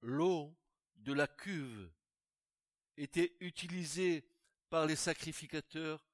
L'eau 0.02 0.56
de 0.96 1.12
la 1.12 1.26
cuve 1.26 1.90
était 3.02 3.34
utilisée 3.40 4.24
par 4.68 4.86
les 4.86 4.96
sacrificateurs 4.96 6.04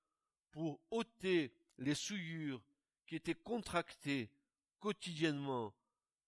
pour 0.52 0.80
ôter 0.90 1.52
les 1.78 1.94
souillures 1.94 2.62
qui 3.06 3.16
étaient 3.16 3.34
contractées 3.34 4.30
quotidiennement 4.78 5.74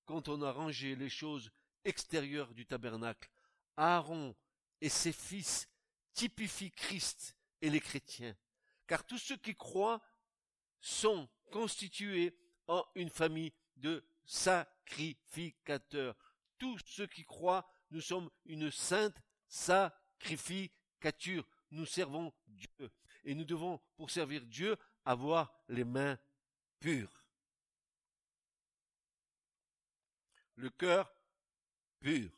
quand 0.04 0.28
on 0.28 0.42
a 0.42 0.50
rangé 0.50 0.96
les 0.96 1.08
choses 1.08 1.50
extérieures 1.84 2.52
du 2.54 2.66
tabernacle. 2.66 3.30
Aaron 3.76 4.34
et 4.80 4.88
ses 4.88 5.12
fils 5.12 5.68
typifient 6.12 6.72
Christ 6.72 7.36
et 7.62 7.70
les 7.70 7.80
chrétiens, 7.80 8.36
car 8.86 9.04
tous 9.04 9.18
ceux 9.18 9.36
qui 9.36 9.54
croient 9.54 10.02
sont 10.80 11.28
constitués 11.52 12.36
en 12.66 12.84
une 12.94 13.10
famille 13.10 13.52
de 13.76 14.04
sacrificateurs. 14.24 16.16
Tous 16.58 16.78
ceux 16.84 17.06
qui 17.06 17.24
croient, 17.24 17.68
nous 17.90 18.00
sommes 18.00 18.28
une 18.44 18.70
sainte 18.70 19.22
sacrificature. 20.18 21.46
Nous 21.70 21.86
servons 21.86 22.32
Dieu. 22.46 22.90
Et 23.24 23.34
nous 23.34 23.44
devons, 23.44 23.80
pour 23.96 24.10
servir 24.10 24.44
Dieu, 24.46 24.76
avoir 25.04 25.52
les 25.68 25.84
mains 25.84 26.18
pures. 26.80 27.24
Le 30.56 30.70
cœur 30.70 31.14
pur. 32.00 32.30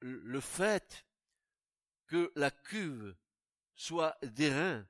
Le 0.00 0.40
fait 0.40 1.04
que 2.06 2.30
la 2.36 2.50
cuve 2.50 3.16
soit 3.74 4.16
d'airain 4.22 4.86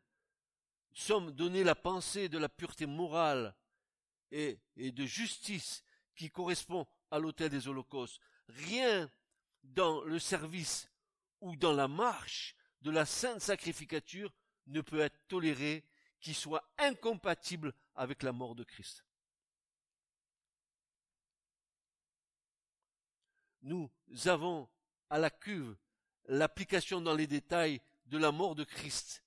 sommes 0.93 1.31
donné 1.31 1.65
la 1.65 1.75
pensée 1.75 2.29
de 2.29 2.39
la 2.39 2.49
pureté 2.49 2.87
morale 2.87 3.55
et, 4.37 4.93
de 4.93 5.07
justice 5.07 5.83
qui 6.15 6.31
correspond 6.31 6.87
à 7.11 7.19
l'autel 7.19 7.51
des 7.51 7.69
holocaustes. 7.69 8.21
Rien 8.49 9.11
dans 9.63 10.03
le 10.05 10.19
service 10.19 10.91
ou 11.41 11.57
dans 11.57 11.73
la 11.73 11.89
marche 11.89 12.55
de 12.83 12.91
la 12.91 13.07
sainte 13.07 13.41
sacrificature 13.41 14.33
ne 14.67 14.81
peut 14.81 15.01
être 15.01 15.19
toléré 15.29 15.85
qui 16.21 16.35
soit 16.35 16.69
incompatible 16.79 17.73
avec 17.95 18.23
la 18.23 18.33
mort 18.33 18.55
de 18.55 18.65
Christ. 18.65 19.05
Nous 23.63 23.91
avons 24.27 24.69
à 25.11 25.19
la 25.19 25.31
cuve 25.31 25.77
l'application 26.27 27.01
dans 27.01 27.15
les 27.15 27.27
détails 27.27 27.81
de 28.07 28.19
la 28.19 28.33
mort 28.33 28.55
de 28.55 28.65
Christ 28.65 29.25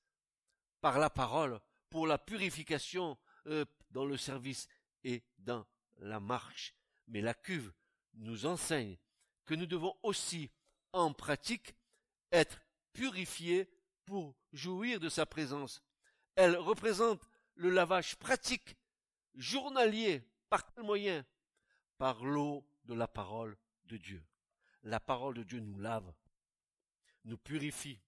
par 0.81 0.99
la 0.99 1.09
parole 1.09 1.59
pour 1.89 2.07
la 2.07 2.17
purification 2.17 3.17
euh, 3.47 3.65
dans 3.91 4.05
le 4.05 4.17
service 4.17 4.67
et 5.03 5.23
dans 5.37 5.65
la 5.97 6.19
marche. 6.19 6.75
Mais 7.07 7.21
la 7.21 7.33
cuve 7.33 7.73
nous 8.13 8.45
enseigne 8.45 8.97
que 9.45 9.53
nous 9.55 9.65
devons 9.65 9.97
aussi, 10.03 10.51
en 10.93 11.13
pratique, 11.13 11.75
être 12.31 12.61
purifiés 12.93 13.69
pour 14.05 14.35
jouir 14.53 14.99
de 14.99 15.09
sa 15.09 15.25
présence. 15.25 15.81
Elle 16.35 16.55
représente 16.55 17.27
le 17.55 17.69
lavage 17.69 18.15
pratique, 18.15 18.77
journalier, 19.35 20.23
par 20.49 20.65
quel 20.73 20.83
moyen? 20.83 21.25
Par 21.97 22.23
l'eau 22.23 22.65
de 22.85 22.93
la 22.93 23.07
parole 23.07 23.57
de 23.85 23.97
Dieu. 23.97 24.23
La 24.83 24.99
parole 24.99 25.35
de 25.35 25.43
Dieu 25.43 25.59
nous 25.59 25.77
lave, 25.79 26.13
nous 27.25 27.38
purifie, 27.38 27.99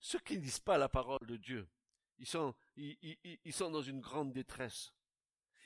ceux 0.00 0.18
qui 0.20 0.36
ne 0.36 0.42
disent 0.42 0.60
pas 0.60 0.78
la 0.78 0.88
parole 0.88 1.26
de 1.26 1.36
Dieu, 1.36 1.68
ils 2.18 2.26
sont, 2.26 2.54
dans 3.70 3.82
une 3.82 4.00
grande 4.00 4.32
détresse. 4.32 4.92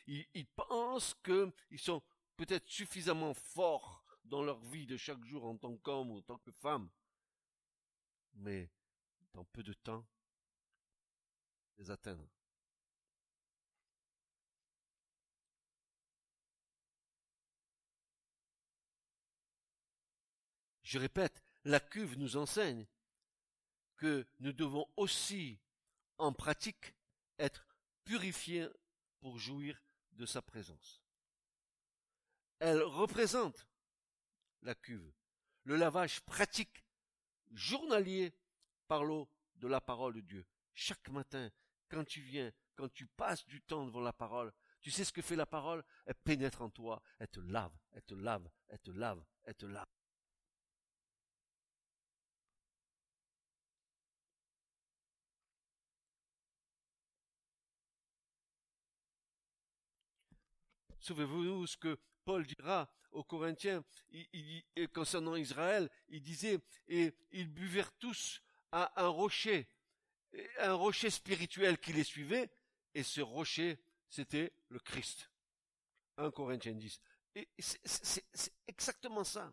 Ils, 0.07 0.27
ils 0.35 0.47
pensent 0.47 1.15
qu'ils 1.23 1.79
sont 1.79 2.03
peut-être 2.37 2.69
suffisamment 2.69 3.35
forts 3.35 4.05
dans 4.25 4.43
leur 4.43 4.61
vie 4.61 4.87
de 4.87 4.97
chaque 4.97 5.25
jour 5.25 5.45
en 5.45 5.57
tant 5.57 5.77
qu'homme 5.77 6.11
ou 6.11 6.19
en 6.19 6.23
tant 6.23 6.39
que 6.39 6.53
femme. 6.53 6.89
Mais 8.35 8.71
dans 9.33 9.45
peu 9.45 9.63
de 9.63 9.73
temps, 9.73 10.07
les 11.79 11.91
atteindre. 11.91 12.29
Je 20.83 20.99
répète, 20.99 21.41
la 21.65 21.79
cuve 21.79 22.19
nous 22.19 22.37
enseigne 22.37 22.85
que 23.97 24.27
nous 24.41 24.53
devons 24.53 24.89
aussi, 24.97 25.61
en 26.21 26.33
pratique, 26.33 26.95
être 27.39 27.67
purifiés 28.05 28.69
pour 29.21 29.39
jouir 29.39 29.81
de 30.13 30.27
sa 30.27 30.43
présence. 30.43 31.03
Elle 32.59 32.83
représente 32.83 33.67
la 34.63 34.75
cuve, 34.75 35.13
le 35.65 35.77
lavage 35.77 36.21
pratique, 36.21 36.85
journalier 37.53 38.35
par 38.87 39.05
l'eau 39.05 39.29
de 39.57 39.67
la 39.69 39.81
parole 39.81 40.15
de 40.15 40.21
Dieu. 40.21 40.47
Chaque 40.75 41.09
matin, 41.09 41.51
quand 41.89 42.05
tu 42.05 42.21
viens, 42.21 42.53
quand 42.75 42.93
tu 42.93 43.07
passes 43.07 43.47
du 43.47 43.63
temps 43.63 43.87
devant 43.87 44.01
la 44.01 44.13
parole, 44.13 44.53
tu 44.81 44.91
sais 44.91 45.05
ce 45.05 45.13
que 45.13 45.23
fait 45.23 45.37
la 45.37 45.47
parole? 45.47 45.85
Elle 46.07 46.15
pénètre 46.15 46.63
en 46.63 46.71
toi, 46.71 47.03
elle 47.19 47.29
te 47.29 47.41
lave, 47.41 47.73
elle 47.93 48.03
te 48.03 48.15
lave, 48.15 48.49
elle 48.69 48.79
te 48.79 48.91
lave, 48.91 49.23
elle 49.45 49.55
te 49.55 49.67
lave. 49.67 49.89
Souvenez-vous 61.11 61.67
ce 61.67 61.77
que 61.77 61.99
Paul 62.25 62.47
dira 62.47 62.89
aux 63.11 63.25
Corinthiens 63.25 63.83
concernant 64.95 65.35
Israël. 65.35 65.91
Il 66.09 66.23
disait, 66.23 66.61
et 66.87 67.13
ils 67.33 67.53
buvèrent 67.53 67.91
tous 67.99 68.41
à 68.71 68.93
un 69.03 69.09
rocher, 69.09 69.67
un 70.59 70.75
rocher 70.75 71.11
spirituel 71.11 71.79
qui 71.79 71.93
les 71.93 72.05
suivait, 72.05 72.49
et 72.95 73.03
ce 73.03 73.21
rocher, 73.23 73.83
c'était 74.09 74.53
le 74.69 74.79
Christ. 74.79 75.29
1 76.17 76.31
Corinthiens 76.31 76.75
10. 76.75 77.01
Et 77.35 77.49
c'est 77.59 78.55
exactement 78.69 79.25
ça. 79.25 79.53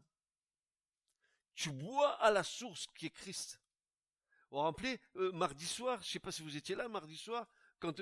Tu 1.56 1.72
bois 1.72 2.22
à 2.22 2.30
la 2.30 2.44
source 2.44 2.86
qui 2.96 3.08
est 3.08 3.10
Christ. 3.10 3.60
Vous 4.52 4.58
vous 4.58 4.64
rappelez, 4.64 5.00
euh, 5.16 5.32
mardi 5.32 5.66
soir, 5.66 5.98
je 6.04 6.08
ne 6.08 6.12
sais 6.12 6.20
pas 6.20 6.32
si 6.32 6.44
vous 6.44 6.56
étiez 6.56 6.76
là 6.76 6.88
mardi 6.88 7.18
soir, 7.18 7.48
quand, 7.80 8.00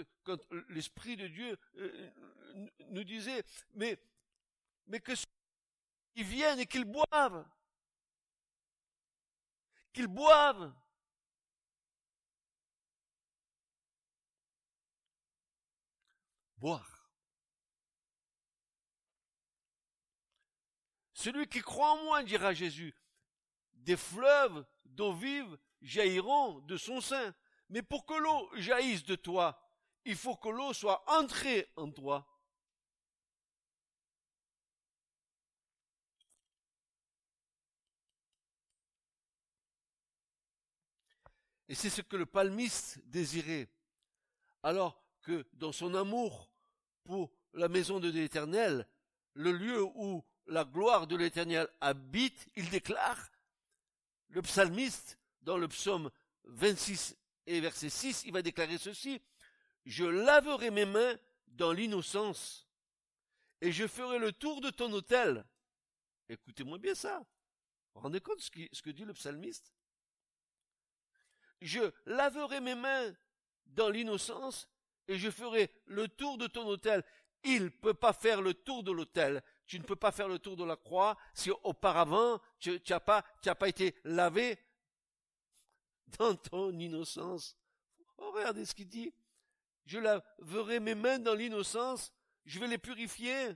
l'Esprit 0.69 1.17
de 1.17 1.27
Dieu 1.27 1.57
euh, 1.77 2.11
nous 2.89 3.03
disait, 3.03 3.43
mais, 3.73 3.97
mais 4.87 4.99
que 4.99 5.13
qu'ils 6.15 6.25
viennent 6.25 6.59
et 6.59 6.65
qu'ils 6.65 6.85
boivent, 6.85 7.45
qu'ils 9.93 10.07
boivent. 10.07 10.73
Boire. 16.57 17.11
Celui 21.13 21.47
qui 21.47 21.61
croit 21.61 21.91
en 21.91 22.03
moi, 22.03 22.23
dira 22.23 22.53
Jésus, 22.53 22.95
des 23.73 23.97
fleuves 23.97 24.65
d'eau 24.85 25.13
vive 25.13 25.57
jailliront 25.81 26.59
de 26.61 26.77
son 26.77 27.01
sein. 27.01 27.33
Mais 27.69 27.81
pour 27.81 28.05
que 28.05 28.13
l'eau 28.13 28.49
jaillisse 28.55 29.03
de 29.03 29.15
toi, 29.15 29.59
il 30.05 30.15
faut 30.15 30.35
que 30.35 30.49
l'eau 30.49 30.71
soit 30.73 31.03
entrée 31.07 31.67
en 31.75 31.91
toi. 31.91 32.25
Et 41.67 41.73
c'est 41.73 41.89
ce 41.89 42.01
que 42.01 42.15
le 42.15 42.27
palmiste 42.27 42.99
désirait. 43.05 43.67
Alors 44.61 45.01
que 45.23 45.45
dans 45.53 45.71
son 45.71 45.95
amour 45.95 46.51
pour 47.03 47.31
la 47.53 47.67
maison 47.67 47.99
de 47.99 48.09
l'Éternel, 48.09 48.87
le 49.33 49.51
lieu 49.51 49.83
où 49.83 50.23
la 50.47 50.63
gloire 50.63 51.07
de 51.07 51.15
l'Éternel 51.15 51.67
habite, 51.81 52.47
il 52.55 52.69
déclare, 52.69 53.31
le 54.29 54.41
psalmiste, 54.43 55.17
dans 55.41 55.57
le 55.57 55.67
psaume 55.67 56.11
26 56.45 57.15
et 57.47 57.59
verset 57.59 57.89
6, 57.89 58.23
il 58.25 58.33
va 58.33 58.41
déclarer 58.41 58.77
ceci, 58.77 59.21
je 59.85 60.05
laverai 60.05 60.71
mes 60.71 60.85
mains 60.85 61.15
dans 61.47 61.71
l'innocence, 61.71 62.67
et 63.61 63.71
je 63.71 63.87
ferai 63.87 64.19
le 64.19 64.31
tour 64.31 64.61
de 64.61 64.69
ton 64.69 64.91
autel. 64.93 65.45
Écoutez-moi 66.29 66.77
bien 66.77 66.95
ça. 66.95 67.19
Vous 67.19 67.25
vous 67.95 68.01
rendez 68.01 68.19
compte 68.19 68.39
ce, 68.41 68.81
que 68.81 68.89
dit 68.89 69.05
le 69.05 69.13
psalmiste? 69.13 69.73
Je 71.61 71.91
laverai 72.05 72.59
mes 72.59 72.75
mains 72.75 73.13
dans 73.67 73.89
l'innocence 73.89 74.67
et 75.07 75.17
je 75.17 75.29
ferai 75.29 75.71
le 75.85 76.07
tour 76.07 76.37
de 76.37 76.47
ton 76.47 76.65
autel. 76.67 77.03
Il 77.43 77.65
ne 77.65 77.69
peut 77.69 77.93
pas 77.93 78.11
faire 78.11 78.41
le 78.41 78.53
tour 78.53 78.83
de 78.83 78.91
l'autel. 78.91 79.41
Tu 79.65 79.79
ne 79.79 79.83
peux 79.83 79.95
pas 79.95 80.11
faire 80.11 80.27
le 80.27 80.39
tour 80.39 80.57
de 80.57 80.63
la 80.63 80.75
croix 80.75 81.17
si 81.33 81.51
auparavant 81.63 82.39
tu 82.59 82.79
n'as 82.89 82.99
pas, 82.99 83.21
pas 83.21 83.69
été 83.69 83.95
lavé 84.03 84.59
dans 86.19 86.35
ton 86.35 86.77
innocence. 86.77 87.55
Regardez 88.17 88.65
ce 88.65 88.75
qu'il 88.75 88.87
dit. 88.87 89.13
Je 89.85 89.99
laverai 89.99 90.79
mes 90.79 90.95
mains 90.95 91.19
dans 91.19 91.35
l'innocence, 91.35 92.11
je 92.45 92.59
vais 92.59 92.67
les 92.67 92.77
purifier. 92.77 93.55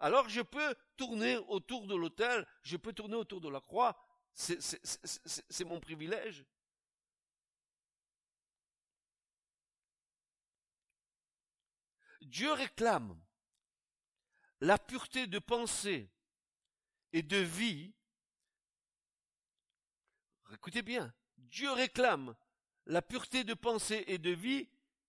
Alors 0.00 0.28
je 0.28 0.40
peux 0.40 0.74
tourner 0.96 1.36
autour 1.48 1.86
de 1.86 1.94
l'autel, 1.94 2.46
je 2.62 2.76
peux 2.76 2.92
tourner 2.92 3.16
autour 3.16 3.40
de 3.40 3.48
la 3.48 3.60
croix. 3.60 3.96
C'est 4.34 5.64
mon 5.64 5.80
privilège. 5.80 6.44
Dieu 12.20 12.52
réclame 12.52 13.18
la 14.60 14.78
pureté 14.78 15.26
de 15.26 15.38
pensée 15.38 16.10
et 17.12 17.22
de 17.22 17.38
vie. 17.38 17.94
Écoutez 20.52 20.82
bien, 20.82 21.14
Dieu 21.36 21.70
réclame 21.72 22.36
la 22.86 23.02
pureté 23.02 23.44
de 23.44 23.54
pensée 23.54 24.04
et 24.08 24.18
de 24.18 24.30
vie 24.30 24.68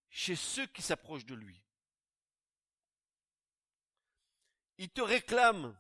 chez 0.10 0.36
ceux 0.36 0.68
qui 0.68 0.82
s'approchent 0.82 1.26
de 1.26 1.36
lui. 1.36 1.62
Il 4.78 4.90
te 4.90 5.02
réclame 5.02 5.78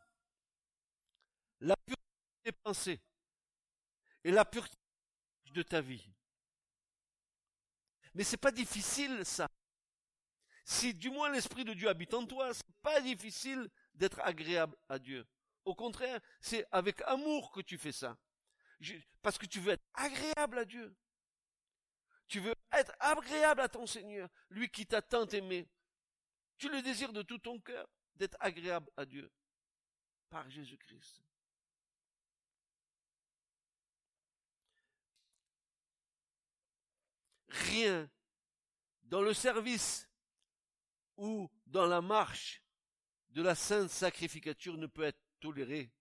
la 1.62 1.76
pureté 1.78 2.04
des 2.46 2.52
pensées 2.52 3.02
et 4.24 4.32
la 4.32 4.46
pureté 4.46 4.76
de 5.52 5.63
ta 5.63 5.82
vie. 5.82 6.06
Mais 8.13 8.24
c'est 8.24 8.38
pas 8.38 8.52
difficile 8.52 9.26
ça. 9.26 9.48
Si 10.65 10.94
du 10.94 11.10
moins 11.10 11.32
l'Esprit 11.32 11.65
de 11.65 11.74
Dieu 11.74 11.89
habite 11.89 12.13
en 12.13 12.26
toi, 12.26 12.54
c'est 12.54 12.63
pas 12.82 13.02
difficile 13.02 13.70
d'être 13.96 14.20
agréable 14.22 14.78
à 14.88 15.00
Dieu. 15.00 15.28
Au 15.65 15.76
contraire, 15.76 16.20
c'est 16.42 16.65
avec 16.72 17.02
amour 17.04 17.52
que 17.52 17.62
tu 17.62 17.78
fais 17.78 17.92
ça. 17.92 18.18
parce 19.22 19.38
que 19.38 19.46
tu 19.46 19.60
veux 19.60 19.74
être 19.74 19.86
agréable 19.94 20.60
à 20.60 20.65
Dieu. 20.65 20.96
Tu 22.30 22.39
veux 22.39 22.54
être 22.72 22.96
agréable 23.00 23.62
à 23.62 23.68
ton 23.68 23.88
Seigneur, 23.88 24.30
lui 24.52 24.70
qui 24.70 24.86
t'a 24.86 25.02
tant 25.02 25.26
aimé. 25.28 25.68
Tu 26.58 26.70
le 26.70 26.82
désires 26.84 27.12
de 27.12 27.24
tout 27.24 27.39
ton 27.39 27.60
cœur, 27.60 27.89
d'être 28.15 28.38
agréable 28.39 28.89
à 28.96 29.06
Dieu 29.06 29.32
par 30.30 30.48
Jésus-Christ. 30.50 31.24
Rien 37.48 38.08
dans 39.04 39.22
le 39.22 39.34
service 39.34 40.08
ou 41.18 41.50
dans 41.65 41.88
la 41.88 42.00
marche 42.00 42.62
de 43.30 43.42
la 43.42 43.56
sainte 43.56 43.89
sacrificature 43.89 44.78
ne 44.78 44.86
peut 44.86 45.04
être 45.04 45.20
toléré 45.39 45.92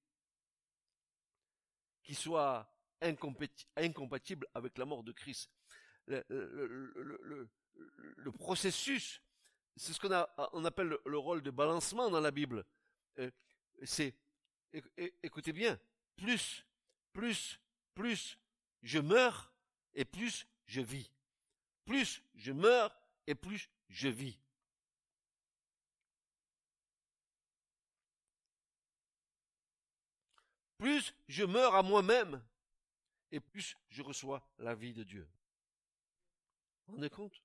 qui 2.02 2.14
soit 2.14 2.70
incompatible 3.00 4.46
avec 4.52 4.76
la 4.76 4.84
mort 4.84 5.02
de 5.02 5.12
Christ. 5.12 5.50
Le, 6.08 7.48
processus, 8.32 9.22
c'est 9.76 9.92
ce 9.92 10.00
qu'on 10.00 10.10
on 10.52 10.64
appelle 10.64 10.96
le, 11.04 11.18
rôle 11.18 11.42
de 11.42 11.50
balancement 11.50 12.10
dans 12.10 12.20
la 12.20 12.30
Bible. 12.30 12.64
Euh, 13.18 13.30
c'est, 13.84 14.14
écoutez 15.22 15.52
bien, 15.52 15.78
plus, 16.16 16.64
plus, 17.12 17.60
plus 17.94 18.38
je 18.82 18.98
meurs 18.98 19.52
et 19.94 20.04
plus 20.04 20.46
je 20.66 20.80
vis. 20.80 21.10
Plus 21.84 22.22
je 22.34 22.52
meurs 22.52 22.98
et 23.26 23.34
plus 23.34 23.68
je 23.88 24.08
vis. 24.08 24.38
plus 30.78 31.12
je 31.26 31.44
meurs 31.44 31.74
à 31.74 31.82
moi-même, 31.82 32.42
et 33.30 33.40
plus 33.40 33.76
je 33.90 34.00
reçois 34.00 34.42
la 34.58 34.74
vie 34.74 34.94
de 34.94 35.02
Dieu. 35.02 35.28
Vous 36.88 36.94
vous 36.94 36.96
rendez 36.96 37.10
compte? 37.10 37.42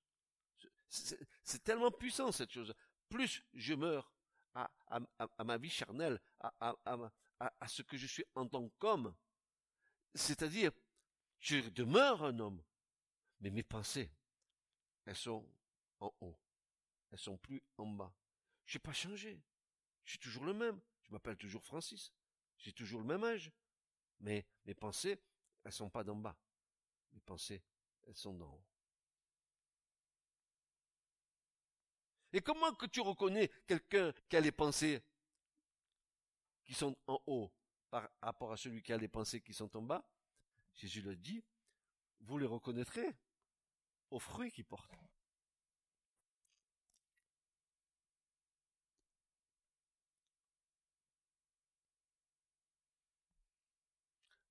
C'est 0.88 1.62
tellement 1.62 1.90
puissant 1.90 2.32
cette 2.32 2.50
chose. 2.50 2.74
Plus 3.08 3.44
je 3.52 3.74
meurs 3.74 4.12
à, 4.54 5.44
ma 5.44 5.58
vie 5.58 5.70
charnelle, 5.70 6.20
à, 6.40 7.68
ce 7.68 7.82
que 7.82 7.96
je 7.96 8.06
suis 8.06 8.24
en 8.34 8.46
tant 8.48 8.68
qu'homme, 8.78 9.14
c'est-à-dire, 10.14 10.72
je 11.40 11.68
demeure 11.70 12.24
un 12.24 12.38
homme, 12.38 12.62
mais 13.40 13.50
mes 13.50 13.62
pensées, 13.62 14.10
elles 15.04 15.16
sont 15.16 15.46
en 16.00 16.14
haut, 16.20 16.38
elles 17.10 17.18
sont 17.18 17.36
plus 17.36 17.62
en 17.76 17.86
bas. 17.86 18.14
Je 18.64 18.76
n'ai 18.76 18.80
pas 18.80 18.92
changé, 18.92 19.42
je 20.04 20.10
suis 20.10 20.20
toujours 20.20 20.44
le 20.44 20.54
même, 20.54 20.80
je 21.02 21.12
m'appelle 21.12 21.36
toujours 21.36 21.64
Francis. 21.64 22.12
J'ai 22.58 22.72
toujours 22.72 23.00
le 23.00 23.06
même 23.06 23.24
âge. 23.24 23.50
Mais 24.20 24.46
mes 24.64 24.74
pensées, 24.74 25.18
elles 25.64 25.72
sont 25.72 25.90
pas 25.90 26.04
d'en 26.04 26.16
bas. 26.16 26.36
Mes 27.12 27.20
pensées, 27.20 27.62
elles 28.06 28.16
sont 28.16 28.34
d'en 28.34 28.52
haut. 28.52 28.64
Et 32.34 32.40
comment 32.40 32.74
que 32.74 32.86
tu 32.86 33.00
reconnais 33.00 33.48
quelqu'un 33.66 34.12
qui 34.28 34.36
a 34.36 34.40
les 34.40 34.50
pensées 34.50 35.00
qui 36.64 36.74
sont 36.74 36.96
en 37.06 37.22
haut 37.26 37.52
par 37.88 38.10
rapport 38.20 38.52
à 38.52 38.56
celui 38.56 38.82
qui 38.82 38.92
a 38.92 38.96
les 38.96 39.06
pensées 39.06 39.40
qui 39.40 39.54
sont 39.54 39.74
en 39.76 39.82
bas? 39.82 40.04
Jésus 40.74 41.00
le 41.00 41.14
dit, 41.14 41.44
vous 42.20 42.36
les 42.38 42.46
reconnaîtrez 42.46 43.16
aux 44.10 44.18
fruits 44.18 44.50
qu'ils 44.50 44.64
portent. 44.64 44.92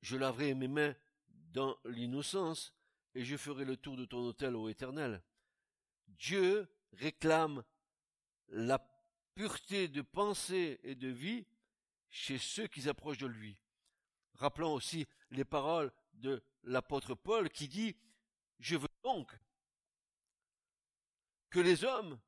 je 0.04 0.17
laverai 0.17 0.54
mes 0.54 0.67
mains 0.67 0.93
dans 1.54 1.78
l'innocence, 1.86 2.74
et 3.15 3.24
je 3.24 3.38
ferai 3.38 3.63
le 3.63 3.78
tour 3.78 3.96
de 3.96 4.06
ton 4.06 4.19
autel, 4.19 4.56
ô 4.56 4.67
Éternel. 4.67 5.24
Dieu 6.08 6.67
réclame 6.91 7.63
la 8.54 8.80
pureté 9.36 9.88
de 9.88 10.02
pensée 10.02 10.80
et 10.84 10.96
de 10.96 11.08
vie 11.08 11.46
chez 12.10 12.38
ceux 12.38 12.68
qui 12.68 12.84
s'approchent 12.84 13.18
de 13.18 13.28
lui. 13.28 13.58
Rappelons 14.36 14.74
aussi 14.74 15.08
les 15.32 15.46
paroles 15.46 15.92
de 16.13 16.44
l'apôtre 16.63 17.16
Paul 17.16 17.50
qui 17.50 17.68
dit, 17.68 17.96
je 18.60 18.78
veux 18.78 18.88
donc 19.04 19.32
que 21.50 21.60
les 21.60 21.84
hommes 21.84 22.20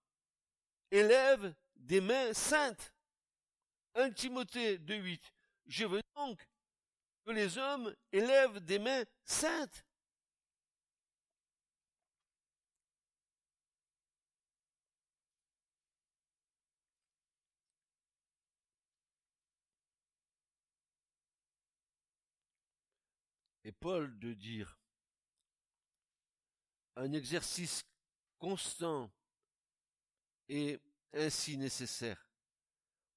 élèvent 0.92 1.54
des 1.76 2.02
mains 2.02 2.34
saintes. 2.34 2.94
1 3.96 4.12
Timothée 4.12 4.78
2.8. 4.80 5.20
Je 5.68 5.86
veux 5.86 6.02
donc 6.16 6.48
que 7.24 7.32
les 7.32 7.58
hommes 7.58 7.96
élèvent 8.12 8.60
des 8.60 8.80
mains 8.80 9.04
saintes. 9.24 9.86
Et 23.66 23.72
Paul 23.86 24.18
de 24.18 24.34
dire 24.34 24.80
un 26.96 27.14
exercice 27.14 27.86
constant 28.40 29.12
est 30.50 30.82
ainsi 31.14 31.56
nécessaire. 31.56 32.28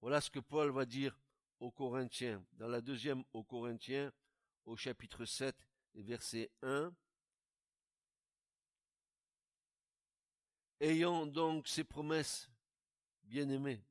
Voilà 0.02 0.20
ce 0.20 0.28
que 0.28 0.40
Paul 0.40 0.70
va 0.70 0.84
dire 0.84 1.18
aux 1.58 1.70
Corinthiens, 1.70 2.44
dans 2.52 2.68
la 2.68 2.82
deuxième 2.82 3.24
aux 3.32 3.44
Corinthiens, 3.44 4.12
au 4.66 4.76
chapitre 4.76 5.24
7 5.24 5.56
verset 5.94 6.50
1. 6.60 6.94
Ayant 10.80 11.24
donc 11.24 11.66
ces 11.66 11.84
promesses, 11.84 12.46
bien-aimés, 13.22 13.82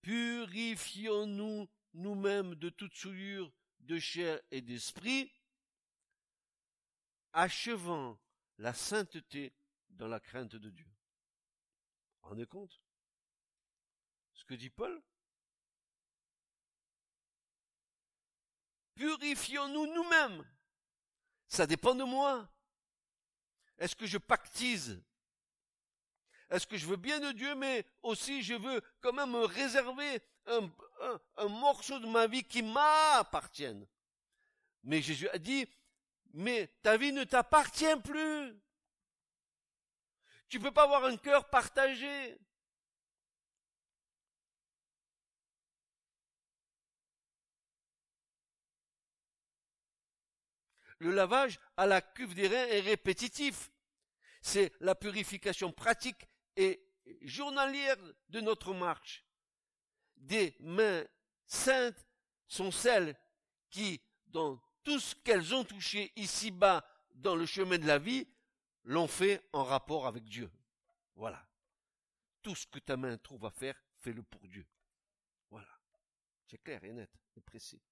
purifions-nous 0.00 1.68
nous-mêmes 1.92 2.54
de 2.54 2.70
toute 2.70 2.94
souillure 2.94 3.52
de 3.80 3.98
chair 3.98 4.40
et 4.50 4.60
d'esprit, 4.60 5.32
achevant 7.32 8.18
la 8.58 8.74
sainteté 8.74 9.52
dans 9.90 10.08
la 10.08 10.20
crainte 10.20 10.56
de 10.56 10.70
Dieu. 10.70 10.88
Vous 12.22 12.28
rendez 12.28 12.46
compte? 12.46 12.80
Ce 14.34 14.44
que 14.44 14.54
dit 14.54 14.70
Paul? 14.70 15.02
Purifions-nous 18.94 19.86
nous-mêmes. 19.94 20.44
Ça 21.48 21.66
dépend 21.66 21.94
de 21.94 22.04
moi. 22.04 22.48
Est-ce 23.78 23.96
que 23.96 24.06
je 24.06 24.18
pactise? 24.18 25.02
Est-ce 26.50 26.66
que 26.66 26.76
je 26.76 26.86
veux 26.86 26.96
bien 26.96 27.20
de 27.20 27.32
Dieu, 27.32 27.54
mais 27.54 27.86
aussi 28.02 28.42
je 28.42 28.54
veux 28.54 28.82
quand 29.00 29.12
même 29.12 29.30
me 29.30 29.44
réserver 29.44 30.20
un, 30.46 30.70
un 31.36 31.48
morceau 31.48 31.98
de 31.98 32.06
ma 32.06 32.26
vie 32.26 32.44
qui 32.44 32.62
m'appartienne 32.62 33.86
Mais 34.82 35.00
Jésus 35.02 35.28
a 35.30 35.38
dit, 35.38 35.66
mais 36.32 36.68
ta 36.82 36.96
vie 36.96 37.12
ne 37.12 37.24
t'appartient 37.24 37.96
plus. 38.04 38.60
Tu 40.48 40.58
peux 40.58 40.72
pas 40.72 40.84
avoir 40.84 41.04
un 41.04 41.16
cœur 41.16 41.48
partagé. 41.48 42.38
Le 50.98 51.12
lavage 51.12 51.58
à 51.78 51.86
la 51.86 52.02
cuve 52.02 52.34
des 52.34 52.46
reins 52.46 52.66
est 52.66 52.80
répétitif. 52.80 53.70
C'est 54.42 54.72
la 54.80 54.94
purification 54.94 55.72
pratique 55.72 56.28
et 56.56 56.86
journalière 57.22 57.96
de 58.28 58.40
notre 58.40 58.74
marche. 58.74 59.24
Des 60.20 60.54
mains 60.60 61.04
saintes 61.44 62.06
sont 62.46 62.70
celles 62.70 63.18
qui, 63.68 64.00
dans 64.28 64.60
tout 64.84 65.00
ce 65.00 65.14
qu'elles 65.16 65.54
ont 65.54 65.64
touché 65.64 66.12
ici-bas 66.16 66.84
dans 67.14 67.34
le 67.34 67.46
chemin 67.46 67.78
de 67.78 67.86
la 67.86 67.98
vie, 67.98 68.26
l'ont 68.84 69.08
fait 69.08 69.42
en 69.52 69.64
rapport 69.64 70.06
avec 70.06 70.24
Dieu. 70.24 70.50
Voilà. 71.16 71.44
Tout 72.42 72.54
ce 72.54 72.66
que 72.66 72.78
ta 72.78 72.96
main 72.96 73.18
trouve 73.18 73.44
à 73.44 73.50
faire, 73.50 73.82
fais-le 73.98 74.22
pour 74.22 74.46
Dieu. 74.46 74.66
Voilà. 75.50 75.68
C'est 76.46 76.62
clair 76.62 76.82
et 76.84 76.92
net 76.92 77.10
et 77.36 77.40
précis. 77.40 77.82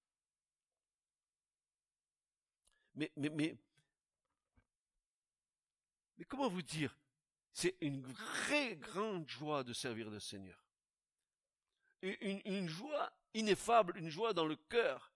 Mais, 2.95 3.11
mais, 3.15 3.29
mais, 3.29 3.55
mais 6.17 6.25
comment 6.25 6.49
vous 6.49 6.61
dire? 6.61 6.97
C'est 7.51 7.75
une 7.81 8.01
très 8.13 8.75
grande 8.77 9.27
joie 9.27 9.63
de 9.63 9.73
servir 9.73 10.09
le 10.09 10.19
Seigneur. 10.19 10.68
Une, 12.01 12.69
joie 12.69 13.11
ineffable, 13.33 13.97
une 13.97 14.09
joie 14.09 14.33
dans 14.33 14.45
le 14.45 14.55
cœur. 14.55 15.13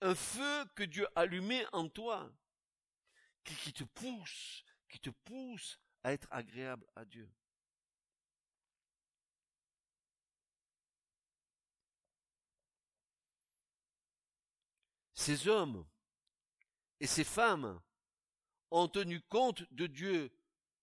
Un 0.00 0.14
feu 0.14 0.64
que 0.74 0.84
Dieu 0.84 1.06
a 1.14 1.20
allumé 1.20 1.64
en 1.72 1.88
toi, 1.88 2.30
qui 3.44 3.72
te 3.72 3.84
pousse, 3.84 4.64
qui 4.88 5.00
te 5.00 5.10
pousse 5.10 5.78
à 6.02 6.12
être 6.12 6.28
agréable 6.30 6.86
à 6.94 7.04
Dieu. 7.04 7.30
Ces 15.14 15.48
hommes 15.48 15.86
et 17.00 17.06
ces 17.06 17.24
femmes 17.24 17.80
ont 18.70 18.88
tenu 18.88 19.22
compte 19.22 19.62
de 19.72 19.86
Dieu 19.86 20.30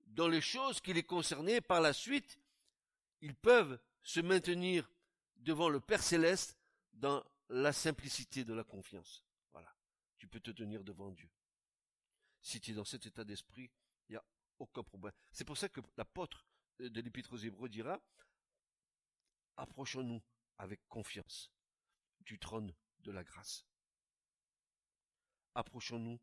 dans 0.08 0.28
les 0.28 0.42
choses 0.42 0.82
qui 0.82 0.94
les 0.94 1.04
concernaient 1.04 1.62
par 1.62 1.80
la 1.80 1.94
suite, 1.94 2.40
ils 3.22 3.36
peuvent 3.36 3.80
se 4.04 4.20
maintenir 4.20 4.90
devant 5.38 5.70
le 5.70 5.80
Père 5.80 6.04
céleste 6.04 6.58
dans 6.94 7.24
la 7.50 7.74
simplicité 7.74 8.44
de 8.44 8.54
la 8.54 8.64
confiance. 8.64 9.24
Voilà. 9.52 9.74
Tu 10.18 10.28
peux 10.28 10.40
te 10.40 10.52
tenir 10.52 10.84
devant 10.84 11.12
Dieu. 11.12 11.30
Si 12.42 12.60
tu 12.60 12.72
es 12.72 12.74
dans 12.74 12.86
cet 12.86 13.06
état 13.06 13.24
d'esprit, 13.24 13.72
il 14.10 14.14
n'y 14.14 14.18
a 14.18 14.26
aucun 14.60 14.84
problème. 14.84 15.14
C'est 15.32 15.46
pour 15.46 15.58
ça 15.58 15.70
que 15.70 15.82
l'apôtre 15.98 16.46
de 16.80 17.02
l'Épître 17.02 17.34
aux 17.34 17.38
Hébreux 17.38 17.70
dira, 17.70 18.02
approchons-nous 19.58 20.22
avec 20.58 20.88
confiance 20.88 21.52
du 22.22 22.40
trône 22.40 22.74
de 23.00 23.12
la 23.12 23.24
grâce. 23.24 23.66
Approchons-nous. 25.54 26.20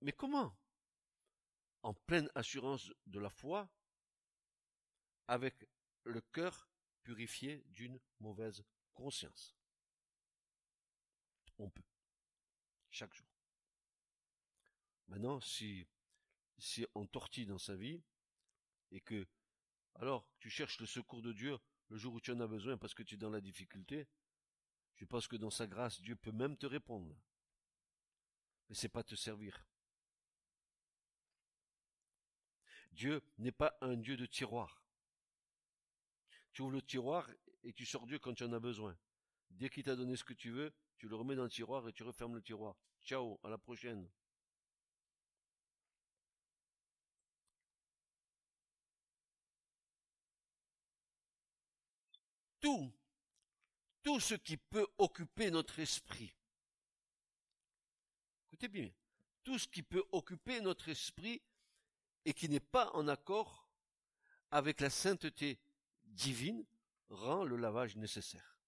Mais 0.00 0.12
comment? 0.12 0.56
En 1.82 1.94
pleine 1.94 2.30
assurance 2.34 2.92
de 3.06 3.18
la 3.18 3.30
foi, 3.30 3.68
avec 5.28 5.66
le 6.04 6.20
cœur 6.20 6.68
purifié 7.02 7.64
d'une 7.68 7.98
mauvaise 8.20 8.64
conscience. 8.94 9.56
On 11.58 11.70
peut. 11.70 11.82
Chaque 12.90 13.14
jour. 13.14 13.28
Maintenant, 15.08 15.40
si, 15.40 15.86
si 16.58 16.86
on 16.94 17.06
tortille 17.06 17.46
dans 17.46 17.58
sa 17.58 17.76
vie, 17.76 18.02
et 18.90 19.00
que, 19.00 19.26
alors, 19.94 20.26
tu 20.38 20.50
cherches 20.50 20.80
le 20.80 20.86
secours 20.86 21.22
de 21.22 21.32
Dieu 21.32 21.58
le 21.88 21.96
jour 21.96 22.14
où 22.14 22.20
tu 22.20 22.30
en 22.32 22.40
as 22.40 22.46
besoin 22.46 22.78
parce 22.78 22.94
que 22.94 23.02
tu 23.02 23.14
es 23.14 23.18
dans 23.18 23.30
la 23.30 23.40
difficulté, 23.40 24.08
je 24.96 25.04
pense 25.04 25.26
que 25.26 25.36
dans 25.36 25.50
sa 25.50 25.66
grâce, 25.66 26.00
Dieu 26.00 26.16
peut 26.16 26.32
même 26.32 26.56
te 26.56 26.66
répondre. 26.66 27.14
Mais 28.68 28.74
c'est 28.74 28.88
pas 28.88 29.02
te 29.02 29.14
servir. 29.14 29.66
Dieu 32.92 33.22
n'est 33.38 33.52
pas 33.52 33.76
un 33.80 33.96
Dieu 33.96 34.16
de 34.16 34.26
tiroir. 34.26 34.81
Tu 36.52 36.62
ouvres 36.62 36.72
le 36.72 36.82
tiroir 36.82 37.28
et 37.62 37.72
tu 37.72 37.86
sors 37.86 38.06
Dieu 38.06 38.18
quand 38.18 38.34
tu 38.34 38.44
en 38.44 38.52
as 38.52 38.60
besoin. 38.60 38.96
Dès 39.50 39.68
qu'il 39.68 39.82
t'a 39.82 39.96
donné 39.96 40.16
ce 40.16 40.24
que 40.24 40.34
tu 40.34 40.50
veux, 40.50 40.72
tu 40.98 41.08
le 41.08 41.16
remets 41.16 41.34
dans 41.34 41.44
le 41.44 41.50
tiroir 41.50 41.88
et 41.88 41.92
tu 41.92 42.02
refermes 42.02 42.34
le 42.34 42.42
tiroir. 42.42 42.76
Ciao, 43.02 43.38
à 43.42 43.48
la 43.48 43.58
prochaine. 43.58 44.08
Tout, 52.60 52.92
tout 54.02 54.20
ce 54.20 54.34
qui 54.34 54.56
peut 54.56 54.86
occuper 54.98 55.50
notre 55.50 55.80
esprit. 55.80 56.32
Écoutez 58.46 58.68
bien, 58.68 58.90
tout 59.42 59.58
ce 59.58 59.66
qui 59.66 59.82
peut 59.82 60.04
occuper 60.12 60.60
notre 60.60 60.88
esprit 60.88 61.42
et 62.24 62.32
qui 62.32 62.48
n'est 62.48 62.60
pas 62.60 62.90
en 62.92 63.08
accord 63.08 63.68
avec 64.50 64.80
la 64.80 64.90
sainteté 64.90 65.58
divine 66.12 66.64
rend 67.08 67.44
le 67.44 67.56
lavage 67.56 67.96
nécessaire, 67.96 68.58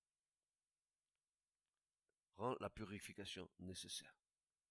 rend 2.36 2.56
la 2.60 2.70
purification 2.70 3.48
nécessaire. 3.60 4.14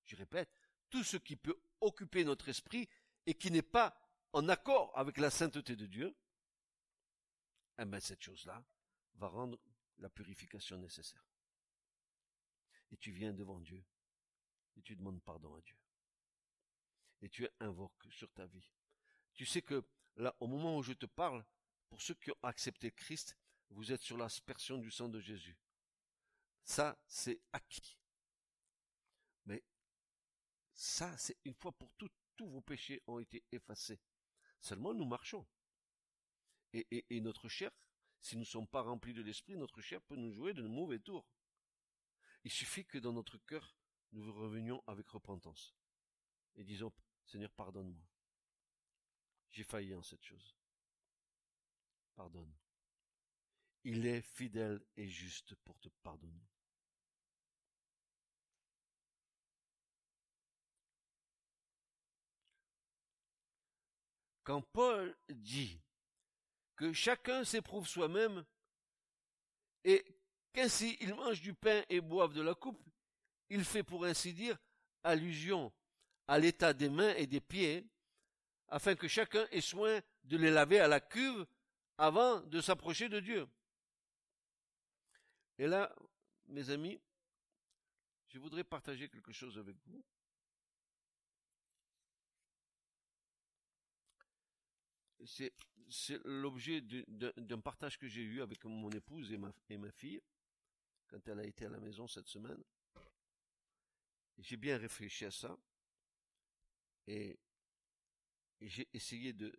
Je 0.03 0.15
répète, 0.15 0.49
tout 0.89 1.03
ce 1.03 1.17
qui 1.17 1.35
peut 1.35 1.59
occuper 1.81 2.23
notre 2.23 2.49
esprit 2.49 2.87
et 3.25 3.33
qui 3.33 3.49
n'est 3.49 3.61
pas 3.61 3.97
en 4.33 4.47
accord 4.49 4.95
avec 4.97 5.17
la 5.17 5.29
sainteté 5.29 5.75
de 5.75 5.85
Dieu, 5.85 6.15
eh 7.79 7.85
ben 7.85 7.99
cette 7.99 8.21
chose-là 8.21 8.63
va 9.15 9.27
rendre 9.27 9.59
la 9.97 10.09
purification 10.09 10.77
nécessaire. 10.77 11.25
Et 12.91 12.97
tu 12.97 13.11
viens 13.11 13.33
devant 13.33 13.59
Dieu 13.59 13.83
et 14.75 14.81
tu 14.81 14.95
demandes 14.95 15.21
pardon 15.23 15.55
à 15.55 15.61
Dieu. 15.61 15.77
Et 17.21 17.29
tu 17.29 17.47
invoques 17.59 18.05
sur 18.11 18.31
ta 18.33 18.45
vie. 18.45 18.69
Tu 19.33 19.45
sais 19.45 19.61
que 19.61 19.83
là, 20.17 20.35
au 20.39 20.47
moment 20.47 20.77
où 20.77 20.83
je 20.83 20.93
te 20.93 21.05
parle, 21.05 21.43
pour 21.93 22.01
ceux 22.01 22.15
qui 22.15 22.31
ont 22.31 22.37
accepté 22.41 22.89
Christ, 22.89 23.37
vous 23.69 23.91
êtes 23.91 24.01
sur 24.01 24.17
l'aspersion 24.17 24.79
du 24.79 24.89
sang 24.89 25.09
de 25.09 25.19
Jésus. 25.19 25.55
Ça, 26.63 26.97
c'est 27.05 27.39
acquis. 27.51 27.99
Mais 29.45 29.63
ça, 30.73 31.15
c'est 31.19 31.37
une 31.45 31.53
fois 31.53 31.71
pour 31.71 31.93
toutes, 31.99 32.15
tous 32.35 32.49
vos 32.49 32.61
péchés 32.61 33.03
ont 33.05 33.19
été 33.19 33.43
effacés. 33.51 34.01
Seulement, 34.59 34.95
nous 34.95 35.05
marchons. 35.05 35.45
Et, 36.73 37.05
et, 37.11 37.21
notre 37.21 37.47
chair, 37.47 37.69
si 38.19 38.37
nous 38.37 38.41
ne 38.41 38.45
sommes 38.45 38.67
pas 38.67 38.81
remplis 38.81 39.13
de 39.13 39.21
l'esprit, 39.21 39.55
notre 39.55 39.79
chair 39.79 40.01
peut 40.01 40.15
nous 40.15 40.31
jouer 40.31 40.55
de 40.55 40.63
mauvais 40.63 40.97
tours. 40.97 41.27
Il 42.43 42.51
suffit 42.51 42.87
que 42.87 42.97
dans 42.97 43.13
notre 43.13 43.37
cœur, 43.37 43.77
nous 44.13 44.33
revenions 44.33 44.81
avec 44.87 45.07
repentance. 45.09 45.75
Et 46.55 46.63
disons, 46.63 46.91
Seigneur, 47.23 47.51
pardonne-moi. 47.51 48.03
J'ai 49.51 49.63
failli 49.63 49.93
en 49.93 50.01
cette 50.01 50.23
chose 50.23 50.55
Il 53.85 54.05
est 54.05 54.21
fidèle 54.21 54.81
et 54.95 55.07
juste 55.07 55.55
pour 55.65 55.77
te 55.79 55.89
pardonner. 56.03 56.47
Quand 64.43 64.61
Paul 64.61 65.15
dit 65.29 65.79
que 66.75 66.91
chacun 66.91 67.45
s'éprouve 67.45 67.87
soi-même 67.87 68.43
et 69.85 70.05
qu'ainsi 70.51 70.97
il 70.99 71.15
mange 71.15 71.41
du 71.41 71.53
pain 71.53 71.83
et 71.89 72.01
boive 72.01 72.33
de 72.33 72.41
la 72.41 72.53
coupe, 72.53 72.83
il 73.49 73.63
fait 73.63 73.83
pour 73.83 74.05
ainsi 74.05 74.33
dire 74.33 74.57
allusion 75.03 75.71
à 76.27 76.39
l'état 76.39 76.73
des 76.73 76.89
mains 76.89 77.13
et 77.15 77.27
des 77.27 77.41
pieds, 77.41 77.85
afin 78.67 78.95
que 78.95 79.07
chacun 79.07 79.45
ait 79.51 79.61
soin 79.61 80.01
de 80.23 80.37
les 80.37 80.51
laver 80.51 80.79
à 80.79 80.87
la 80.87 80.99
cuve 80.99 81.45
avant 81.97 82.41
de 82.41 82.61
s'approcher 82.61 83.09
de 83.09 83.19
Dieu. 83.19 83.47
Et 85.57 85.67
là, 85.67 85.93
mes 86.47 86.69
amis, 86.69 86.99
je 88.27 88.39
voudrais 88.39 88.63
partager 88.63 89.09
quelque 89.09 89.31
chose 89.31 89.57
avec 89.57 89.77
vous. 89.85 90.03
C'est, 95.25 95.53
l'objet 96.25 96.81
d'un 96.81 97.59
partage 97.59 97.97
que 97.97 98.07
j'ai 98.07 98.23
eu 98.23 98.41
avec 98.41 98.65
mon 98.65 98.89
épouse 98.89 99.31
et 99.31 99.37
ma, 99.37 99.51
et 99.69 99.77
ma 99.77 99.91
fille 99.91 100.21
quand 101.07 101.27
elle 101.27 101.39
a 101.39 101.45
été 101.45 101.65
à 101.65 101.69
la 101.69 101.79
maison 101.79 102.07
cette 102.07 102.27
semaine. 102.27 102.61
J'ai 104.39 104.57
bien 104.57 104.77
réfléchi 104.77 105.25
à 105.25 105.31
ça 105.31 105.55
et 107.05 107.37
j'ai 108.61 108.87
essayé 108.93 109.33
de, 109.33 109.53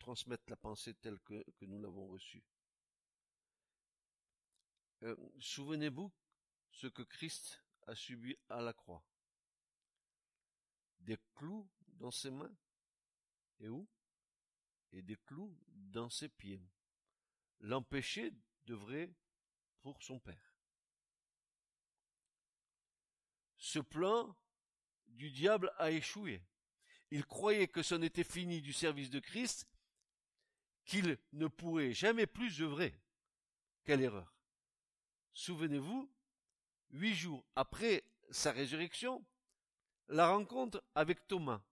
transmettre 0.00 0.44
la 0.48 0.56
pensée 0.56 0.94
telle 0.94 1.20
que, 1.20 1.44
nous 1.60 1.80
l'avons 1.80 2.08
reçue. 2.08 2.42
Euh, 5.02 5.14
souvenez-vous 5.38 6.12
ce 6.72 6.88
que 6.88 7.02
Christ 7.02 7.62
a 7.86 7.94
subi 7.94 8.36
à 8.48 8.60
la 8.60 8.72
croix. 8.72 9.04
Des 10.98 11.18
clous 11.34 11.70
dans 11.86 12.10
ses 12.10 12.30
mains. 12.30 12.54
Et 13.60 13.68
où? 13.68 13.88
Et 14.92 15.02
des 15.02 15.16
clous 15.16 15.56
dans 15.68 16.10
ses 16.10 16.28
pieds. 16.28 16.62
L'empêcher 17.60 18.32
devrait 18.64 19.14
pour 19.82 20.02
son 20.02 20.18
père. 20.18 20.56
Ce 23.56 23.78
plan 23.78 24.34
du 25.06 25.30
diable 25.30 25.72
a 25.76 25.90
échoué. 25.90 26.42
Il 27.10 27.26
croyait 27.26 27.68
que 27.68 27.82
c'en 27.82 28.00
était 28.02 28.24
fini 28.24 28.62
du 28.62 28.72
service 28.72 29.10
de 29.10 29.20
Christ, 29.20 29.68
qu'il 30.90 31.16
ne 31.34 31.46
pourrait 31.46 31.92
jamais 31.92 32.26
plus 32.26 32.60
œuvrer. 32.60 32.92
Quelle 33.84 34.02
erreur. 34.02 34.34
Souvenez-vous, 35.32 36.10
huit 36.90 37.14
jours 37.14 37.44
après 37.54 38.02
sa 38.32 38.50
résurrection, 38.50 39.24
la 40.08 40.28
rencontre 40.28 40.82
avec 40.96 41.28
Thomas. 41.28 41.62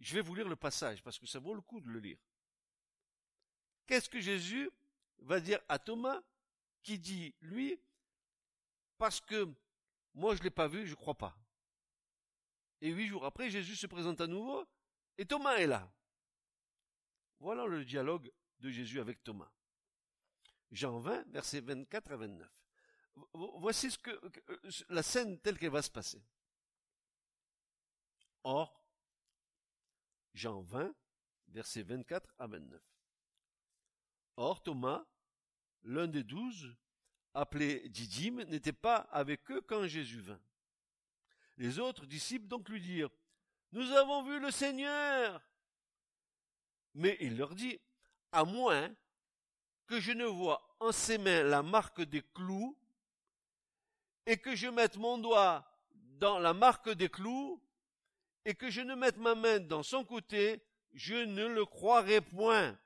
Je 0.00 0.12
vais 0.14 0.22
vous 0.22 0.34
lire 0.34 0.48
le 0.48 0.56
passage 0.56 1.04
parce 1.04 1.20
que 1.20 1.26
ça 1.26 1.38
vaut 1.38 1.54
le 1.54 1.60
coup 1.60 1.80
de 1.80 1.88
le 1.88 2.00
lire. 2.00 2.18
Qu'est-ce 3.86 4.08
que 4.08 4.20
Jésus 4.20 4.68
va 5.20 5.38
dire 5.38 5.60
à 5.68 5.78
Thomas 5.78 6.20
qui 6.82 6.98
dit, 6.98 7.32
lui, 7.42 7.78
parce 8.98 9.20
que 9.20 9.48
moi 10.14 10.34
je 10.34 10.40
ne 10.40 10.44
l'ai 10.44 10.50
pas 10.50 10.66
vu, 10.66 10.84
je 10.84 10.90
ne 10.90 10.96
crois 10.96 11.14
pas. 11.14 11.38
Et 12.80 12.90
huit 12.90 13.06
jours 13.06 13.24
après, 13.24 13.50
Jésus 13.50 13.76
se 13.76 13.86
présente 13.86 14.20
à 14.20 14.26
nouveau 14.26 14.66
et 15.22 15.24
Thomas 15.24 15.54
est 15.54 15.68
là. 15.68 15.88
Voilà 17.38 17.64
le 17.64 17.84
dialogue 17.84 18.32
de 18.58 18.70
Jésus 18.70 18.98
avec 18.98 19.22
Thomas. 19.22 19.52
Jean 20.72 20.98
20, 20.98 21.28
versets 21.28 21.60
24 21.60 22.10
à 22.10 22.16
29. 22.16 22.50
Voici 23.60 23.92
ce 23.92 23.98
que, 23.98 24.10
euh, 24.10 24.70
la 24.88 25.04
scène 25.04 25.38
telle 25.38 25.60
qu'elle 25.60 25.70
va 25.70 25.80
se 25.80 25.92
passer. 25.92 26.20
Or, 28.42 28.84
Jean 30.34 30.60
20, 30.60 30.92
versets 31.50 31.84
24 31.84 32.34
à 32.40 32.48
29. 32.48 32.82
Or, 34.38 34.60
Thomas, 34.60 35.06
l'un 35.84 36.08
des 36.08 36.24
douze, 36.24 36.74
appelé 37.32 37.88
Didyme, 37.90 38.42
n'était 38.42 38.72
pas 38.72 38.96
avec 39.12 39.48
eux 39.52 39.60
quand 39.60 39.86
Jésus 39.86 40.20
vint. 40.20 40.42
Les 41.58 41.78
autres 41.78 42.06
disciples 42.06 42.48
donc 42.48 42.68
lui 42.68 42.80
dirent, 42.80 43.10
Nous 43.72 43.90
avons 43.92 44.22
vu 44.22 44.38
le 44.38 44.50
Seigneur. 44.50 45.42
Mais 46.94 47.16
il 47.20 47.36
leur 47.36 47.54
dit, 47.54 47.80
à 48.30 48.44
moins 48.44 48.94
que 49.86 49.98
je 50.00 50.12
ne 50.12 50.24
vois 50.24 50.76
en 50.80 50.92
ses 50.92 51.18
mains 51.18 51.42
la 51.42 51.62
marque 51.62 52.02
des 52.02 52.22
clous, 52.22 52.78
et 54.26 54.36
que 54.36 54.54
je 54.54 54.68
mette 54.68 54.96
mon 54.96 55.18
doigt 55.18 55.66
dans 56.18 56.38
la 56.38 56.54
marque 56.54 56.90
des 56.90 57.08
clous, 57.08 57.62
et 58.44 58.54
que 58.54 58.70
je 58.70 58.80
ne 58.80 58.94
mette 58.94 59.16
ma 59.16 59.34
main 59.34 59.58
dans 59.58 59.82
son 59.82 60.04
côté, 60.04 60.62
je 60.92 61.14
ne 61.14 61.46
le 61.46 61.64
croirai 61.64 62.20
point. 62.20 62.78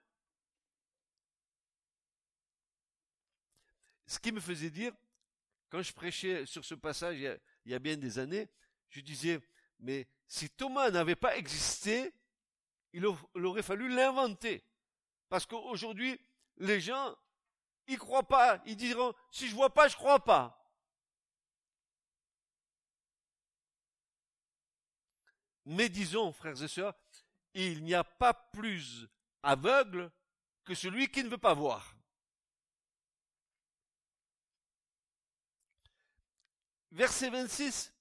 Ce 4.06 4.18
qui 4.18 4.30
me 4.30 4.40
faisait 4.40 4.70
dire, 4.70 4.92
quand 5.68 5.82
je 5.82 5.92
prêchais 5.92 6.46
sur 6.46 6.64
ce 6.64 6.74
passage 6.74 7.18
il 7.18 7.40
y 7.66 7.74
a, 7.74 7.78
bien 7.78 7.96
des 7.96 8.18
années, 8.18 8.48
je 8.88 9.00
disais, 9.00 9.40
mais 9.80 10.06
si 10.26 10.50
Thomas 10.50 10.90
n'avait 10.90 11.16
pas 11.16 11.36
existé, 11.36 12.12
il 12.92 13.06
aurait 13.06 13.62
fallu 13.62 13.88
l'inventer. 13.88 14.64
Parce 15.28 15.46
qu'aujourd'hui, 15.46 16.20
les 16.58 16.80
gens, 16.80 17.16
ils 17.86 17.98
croient 17.98 18.26
pas. 18.26 18.62
Ils 18.66 18.76
diront, 18.76 19.14
si 19.30 19.48
je 19.48 19.54
vois 19.54 19.72
pas, 19.72 19.88
je 19.88 19.96
crois 19.96 20.24
pas. 20.24 20.52
Mais 25.64 25.88
disons, 25.88 26.32
frères 26.32 26.62
et 26.62 26.68
sœurs, 26.68 26.94
il 27.54 27.82
n'y 27.82 27.94
a 27.94 28.04
pas 28.04 28.32
plus 28.34 29.08
aveugle 29.42 30.12
que 30.64 30.74
celui 30.74 31.08
qui 31.10 31.24
ne 31.24 31.28
veut 31.28 31.38
pas 31.38 31.54
voir. 31.54 31.96
Verset 36.92 37.30
26. 37.30 37.95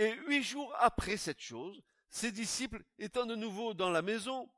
Et 0.00 0.14
huit 0.26 0.42
jours 0.42 0.74
après 0.78 1.18
cette 1.18 1.42
chose, 1.42 1.82
ses 2.08 2.32
disciples 2.32 2.82
étant 2.98 3.26
de 3.26 3.34
nouveau 3.34 3.74
dans 3.74 3.90
la 3.90 4.00
maison, 4.00 4.50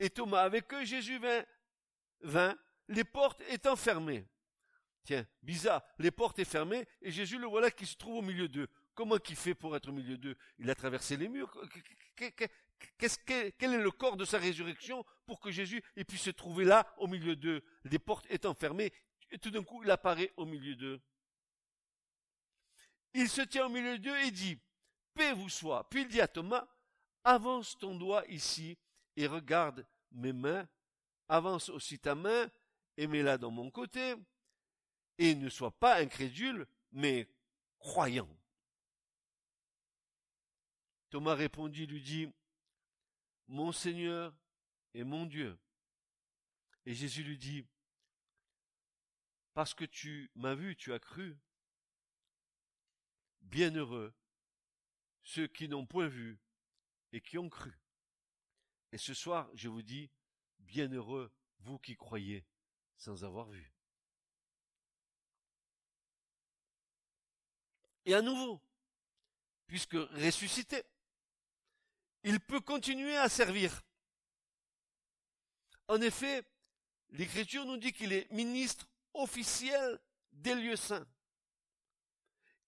et 0.00 0.10
Thomas 0.10 0.42
avec 0.42 0.74
eux, 0.74 0.84
Jésus 0.84 1.16
vint, 1.18 1.44
vint, 2.22 2.58
les 2.88 3.04
portes 3.04 3.40
étant 3.50 3.76
fermées. 3.76 4.26
Tiens, 5.04 5.24
bizarre, 5.44 5.84
les 6.00 6.10
portes 6.10 6.38
sont 6.42 6.50
fermées, 6.50 6.84
et 7.02 7.12
Jésus 7.12 7.38
le 7.38 7.46
voilà 7.46 7.70
qui 7.70 7.86
se 7.86 7.94
trouve 7.94 8.16
au 8.16 8.22
milieu 8.22 8.48
d'eux. 8.48 8.66
Comment 8.94 9.18
qu'il 9.18 9.36
fait 9.36 9.54
pour 9.54 9.76
être 9.76 9.90
au 9.90 9.92
milieu 9.92 10.18
d'eux? 10.18 10.36
Il 10.58 10.68
a 10.68 10.74
traversé 10.74 11.16
les 11.16 11.28
murs. 11.28 11.56
Quel 12.16 13.74
est 13.74 13.78
le 13.78 13.90
corps 13.92 14.16
de 14.16 14.24
sa 14.24 14.38
résurrection 14.38 15.04
pour 15.24 15.38
que 15.38 15.52
Jésus 15.52 15.84
puisse 16.08 16.22
se 16.22 16.30
trouver 16.30 16.64
là, 16.64 16.92
au 16.98 17.06
milieu 17.06 17.36
d'eux, 17.36 17.62
les 17.84 18.00
portes 18.00 18.26
étant 18.28 18.54
fermées, 18.54 18.92
et 19.30 19.38
tout 19.38 19.52
d'un 19.52 19.62
coup, 19.62 19.84
il 19.84 19.90
apparaît 19.92 20.32
au 20.36 20.46
milieu 20.46 20.74
d'eux. 20.74 21.00
Il 23.14 23.28
se 23.28 23.42
tient 23.42 23.66
au 23.66 23.68
milieu 23.70 23.98
d'eux 23.98 24.18
et 24.18 24.30
dit, 24.30 24.58
paix 25.14 25.32
vous 25.32 25.48
soit. 25.48 25.88
Puis 25.88 26.02
il 26.02 26.08
dit 26.08 26.20
à 26.20 26.28
Thomas, 26.28 26.66
avance 27.22 27.78
ton 27.78 27.94
doigt 27.94 28.26
ici 28.26 28.76
et 29.16 29.26
regarde 29.26 29.86
mes 30.10 30.32
mains, 30.32 30.68
avance 31.28 31.68
aussi 31.68 31.98
ta 31.98 32.14
main 32.14 32.50
et 32.96 33.06
mets-la 33.06 33.38
dans 33.38 33.50
mon 33.50 33.70
côté, 33.70 34.14
et 35.18 35.34
ne 35.34 35.48
sois 35.48 35.70
pas 35.70 35.96
incrédule, 35.96 36.66
mais 36.92 37.28
croyant. 37.78 38.28
Thomas 41.10 41.34
répondit, 41.34 41.86
lui 41.86 42.02
dit, 42.02 42.28
Mon 43.46 43.70
Seigneur 43.70 44.34
et 44.94 45.04
mon 45.04 45.26
Dieu. 45.26 45.56
Et 46.86 46.94
Jésus 46.94 47.22
lui 47.22 47.38
dit, 47.38 47.64
Parce 49.52 49.74
que 49.74 49.84
tu 49.84 50.30
m'as 50.34 50.54
vu, 50.54 50.76
tu 50.76 50.92
as 50.92 50.98
cru. 50.98 51.36
Bienheureux 53.44 54.12
ceux 55.22 55.46
qui 55.46 55.68
n'ont 55.68 55.86
point 55.86 56.08
vu 56.08 56.38
et 57.12 57.20
qui 57.20 57.38
ont 57.38 57.48
cru. 57.48 57.72
Et 58.92 58.98
ce 58.98 59.14
soir, 59.14 59.48
je 59.54 59.68
vous 59.68 59.82
dis, 59.82 60.10
bienheureux 60.60 61.32
vous 61.60 61.78
qui 61.78 61.96
croyez 61.96 62.44
sans 62.96 63.24
avoir 63.24 63.48
vu. 63.48 63.72
Et 68.04 68.14
à 68.14 68.20
nouveau, 68.20 68.60
puisque 69.66 69.94
ressuscité, 69.94 70.82
il 72.22 72.38
peut 72.38 72.60
continuer 72.60 73.16
à 73.16 73.28
servir. 73.28 73.82
En 75.88 76.00
effet, 76.00 76.44
l'Écriture 77.10 77.64
nous 77.64 77.78
dit 77.78 77.92
qu'il 77.92 78.12
est 78.12 78.30
ministre 78.30 78.88
officiel 79.14 80.00
des 80.32 80.54
lieux 80.54 80.76
saints 80.76 81.06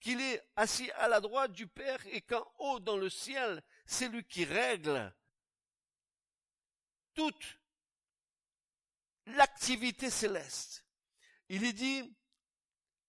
qu'il 0.01 0.21
est 0.21 0.43
assis 0.57 0.91
à 0.93 1.09
la 1.09 1.21
droite 1.21 1.53
du 1.53 1.67
Père 1.67 2.05
et 2.09 2.21
qu'en 2.21 2.47
haut 2.59 2.81
dans 2.81 2.97
le 2.97 3.09
ciel, 3.11 3.63
c'est 3.87 4.09
lui 4.09 4.25
qui 4.25 4.45
règle 4.45 5.15
toute 7.15 7.59
l'activité 9.27 10.11
céleste. 10.11 10.85
Il 11.49 11.65
est 11.65 11.73
dit 11.73 12.15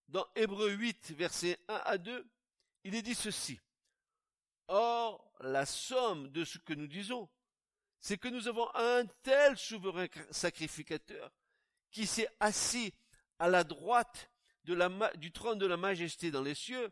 dans 0.07 0.25
Hébreu 0.35 0.71
8, 0.71 1.11
versets 1.11 1.59
1 1.67 1.75
à 1.85 1.97
2, 1.97 2.27
il 2.85 2.95
est 2.95 3.01
dit 3.01 3.15
ceci. 3.15 3.59
Or, 4.67 5.31
la 5.41 5.65
somme 5.65 6.29
de 6.29 6.45
ce 6.45 6.57
que 6.57 6.73
nous 6.73 6.87
disons, 6.87 7.29
c'est 7.99 8.17
que 8.17 8.27
nous 8.27 8.47
avons 8.47 8.73
un 8.75 9.05
tel 9.23 9.57
souverain 9.57 10.07
sacrificateur 10.31 11.31
qui 11.91 12.05
s'est 12.05 12.29
assis 12.39 12.93
à 13.39 13.49
la 13.49 13.63
droite 13.63 14.31
du 15.15 15.31
trône 15.31 15.57
de 15.57 15.65
la 15.65 15.77
majesté 15.77 16.31
dans 16.31 16.41
les 16.41 16.55
cieux, 16.55 16.91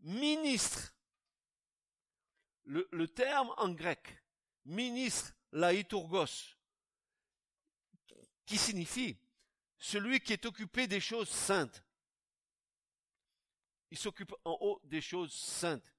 ministre. 0.00 0.94
Le, 2.64 3.06
terme 3.06 3.52
en 3.56 3.70
grec, 3.70 4.22
ministre, 4.66 5.32
laïtourgos, 5.52 6.54
qui 8.44 8.58
signifie 8.58 9.16
celui 9.78 10.20
qui 10.20 10.34
est 10.34 10.44
occupé 10.44 10.86
des 10.86 11.00
choses 11.00 11.30
saintes. 11.30 11.82
Il 13.90 13.96
s'occupe 13.96 14.34
en 14.44 14.58
haut 14.60 14.80
des 14.84 15.00
choses 15.00 15.32
saintes. 15.32 15.94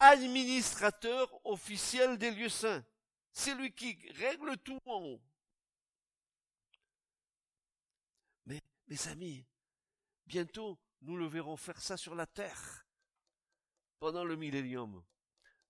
Administrateur 0.00 1.32
officiel 1.46 2.18
des 2.18 2.32
lieux 2.32 2.48
saints. 2.48 2.84
C'est 3.30 3.54
lui 3.54 3.72
qui 3.72 3.96
règle 4.14 4.56
tout 4.58 4.80
en 4.86 5.00
haut. 5.00 5.22
Mais, 8.46 8.60
mes 8.88 9.08
amis, 9.08 9.44
Bientôt, 10.26 10.78
nous 11.02 11.16
le 11.16 11.26
verrons 11.26 11.56
faire 11.56 11.80
ça 11.80 11.96
sur 11.96 12.14
la 12.14 12.26
terre. 12.26 12.86
Pendant 13.98 14.24
le 14.24 14.36
millénium, 14.36 15.04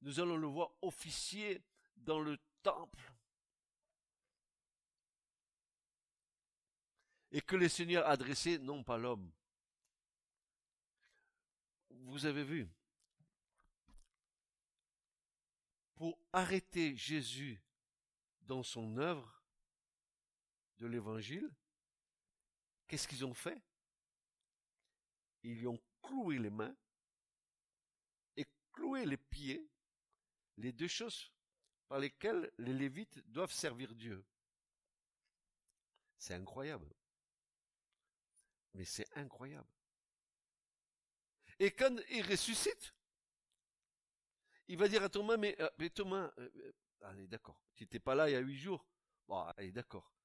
nous 0.03 0.21
allons 0.21 0.37
le 0.37 0.47
voir 0.47 0.71
officier 0.83 1.63
dans 1.97 2.21
le 2.21 2.39
temple. 2.63 3.13
Et 7.31 7.41
que 7.41 7.57
les 7.57 7.69
seigneurs 7.69 8.07
adressaient 8.07 8.59
non 8.59 8.83
pas 8.83 8.99
l'homme, 8.99 9.31
vous 11.91 12.25
avez 12.25 12.45
vu, 12.45 12.69
pour 15.97 16.19
arrêter 16.33 16.97
Jésus 16.97 17.61
dans 18.43 18.63
son 18.63 18.97
œuvre 18.97 19.43
de 20.79 20.87
l'évangile, 20.87 21.51
qu'est-ce 22.87 23.09
qu'ils 23.09 23.25
ont 23.25 23.35
fait? 23.35 23.61
Ils 25.47 25.61
lui 25.61 25.69
ont 25.69 25.81
cloué 26.03 26.41
les 26.41 26.51
mains 26.51 26.77
et 28.37 28.45
cloué 28.73 29.07
les 29.07 29.17
pieds, 29.17 29.71
les 30.57 30.73
deux 30.73 30.89
choses 30.89 31.33
par 31.87 32.01
lesquelles 32.01 32.51
les 32.59 32.73
Lévites 32.73 33.21
doivent 33.31 33.53
servir 33.53 33.95
Dieu. 33.95 34.25
C'est 36.19 36.35
incroyable. 36.35 36.93
Mais 38.75 38.85
c'est 38.85 39.07
incroyable. 39.17 39.71
Et 41.61 41.71
quand 41.71 41.97
il 42.11 42.23
ressuscite, 42.23 42.93
il 44.67 44.77
va 44.77 44.89
dire 44.89 45.05
à 45.05 45.09
Thomas, 45.09 45.37
mais, 45.37 45.55
euh, 45.61 45.89
Thomas, 45.91 46.33
euh, 46.39 46.51
euh, 46.57 46.73
allez 47.03 47.29
d'accord, 47.29 47.63
tu 47.77 47.85
n'étais 47.85 48.01
pas 48.01 48.17
là 48.17 48.29
il 48.29 48.33
y 48.33 48.37
a 48.37 48.41
huit 48.41 48.59
jours. 48.59 48.85
Bon, 49.29 49.43
allez 49.57 49.71
d'accord. 49.71 50.16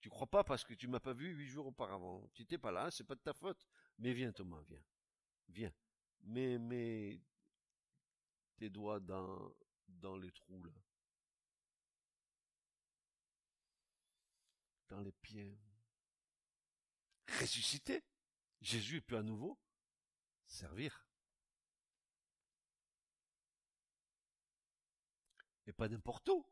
Tu 0.00 0.10
crois 0.10 0.26
pas 0.26 0.44
parce 0.44 0.64
que 0.64 0.74
tu 0.74 0.86
m'as 0.86 1.00
pas 1.00 1.12
vu 1.12 1.34
huit 1.34 1.48
jours 1.48 1.66
auparavant. 1.66 2.28
Tu 2.32 2.42
n'étais 2.42 2.58
pas 2.58 2.70
là, 2.70 2.90
c'est 2.90 3.04
pas 3.04 3.16
de 3.16 3.20
ta 3.20 3.32
faute. 3.32 3.66
Mais 3.98 4.12
viens 4.12 4.32
Thomas, 4.32 4.62
viens. 4.68 4.82
Viens. 5.48 5.72
Mais, 6.22 6.58
mets 6.58 7.20
tes 8.56 8.70
doigts 8.70 9.00
dans, 9.00 9.54
dans 9.88 10.16
les 10.16 10.30
trous 10.32 10.62
là. 10.62 10.72
Dans 14.88 15.00
les 15.00 15.12
pieds. 15.12 15.58
Ressuscité. 17.40 18.02
Jésus 18.60 19.02
peut 19.02 19.18
à 19.18 19.22
nouveau 19.22 19.58
servir. 20.46 21.06
Et 25.66 25.72
pas 25.72 25.88
n'importe 25.88 26.28
où. 26.30 26.46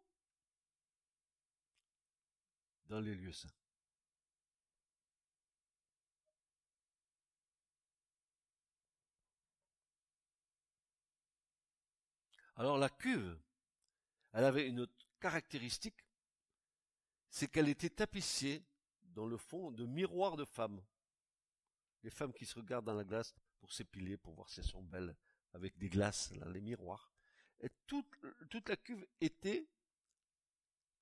Dans 2.89 3.01
les 3.01 3.15
lieux 3.15 3.33
saints. 3.33 3.49
Alors 12.57 12.79
la 12.79 12.89
cuve, 12.89 13.39
elle 14.33 14.45
avait 14.45 14.67
une 14.67 14.81
autre 14.81 15.07
caractéristique, 15.21 16.07
c'est 17.29 17.49
qu'elle 17.49 17.69
était 17.69 17.91
tapissée 17.91 18.65
dans 19.03 19.27
le 19.27 19.37
fond 19.37 19.71
de 19.71 19.85
miroirs 19.85 20.37
de 20.37 20.45
femmes. 20.45 20.83
Les 22.03 22.11
femmes 22.11 22.33
qui 22.33 22.47
se 22.47 22.55
regardent 22.55 22.87
dans 22.87 22.95
la 22.95 23.05
glace 23.05 23.35
pour 23.59 23.73
s'épiler, 23.73 24.17
pour 24.17 24.35
voir 24.35 24.49
si 24.49 24.61
elles 24.61 24.67
sont 24.67 24.83
belles, 24.83 25.15
avec 25.53 25.77
des 25.77 25.91
glaces, 25.91 26.33
les 26.47 26.61
miroirs. 26.61 27.13
Et 27.61 27.69
toute, 27.87 28.07
toute 28.49 28.69
la 28.69 28.77
cuve 28.77 29.07
était 29.21 29.69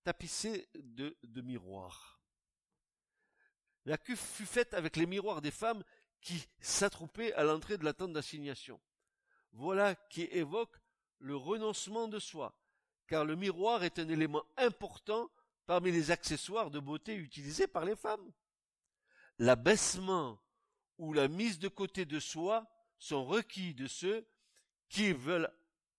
tapissée 0.05 0.69
de, 0.75 1.17
miroirs. 1.41 2.21
La 3.87 3.99
cuve 3.99 4.21
fut 4.21 4.47
faite 4.47 4.75
avec 4.75 4.97
les 4.97 5.07
miroirs 5.07 5.43
des 5.43 5.51
femmes 5.51 5.83
qui 6.21 6.47
s'attroupaient 6.61 7.33
à 7.35 7.43
l'entrée 7.43 7.77
de 7.77 7.85
la 7.85 7.93
tente 7.93 8.13
d'assignation. 8.13 8.81
Voilà 9.53 9.95
qui 9.95 10.23
évoque 10.23 10.77
le 11.19 11.37
renoncement 11.37 12.09
de 12.09 12.19
soi, 12.19 12.57
car 13.07 13.25
le 13.25 13.37
miroir 13.37 13.83
est 13.83 13.99
un 13.99 14.09
élément 14.09 14.45
important 14.57 15.31
parmi 15.67 15.91
les 15.91 16.11
accessoires 16.11 16.71
de 16.71 16.81
beauté 16.81 17.15
utilisés 17.15 17.67
par 17.67 17.85
les 17.85 17.97
femmes. 17.97 18.33
L'abaissement 19.39 20.39
ou 20.99 21.13
la 21.13 21.29
mise 21.29 21.59
de 21.59 21.69
côté 21.69 22.05
de 22.05 22.21
soi 22.21 22.67
sont 22.99 23.25
requis 23.25 23.75
de 23.75 23.87
ceux 23.87 24.27
qui 24.89 25.13
veulent 25.13 25.53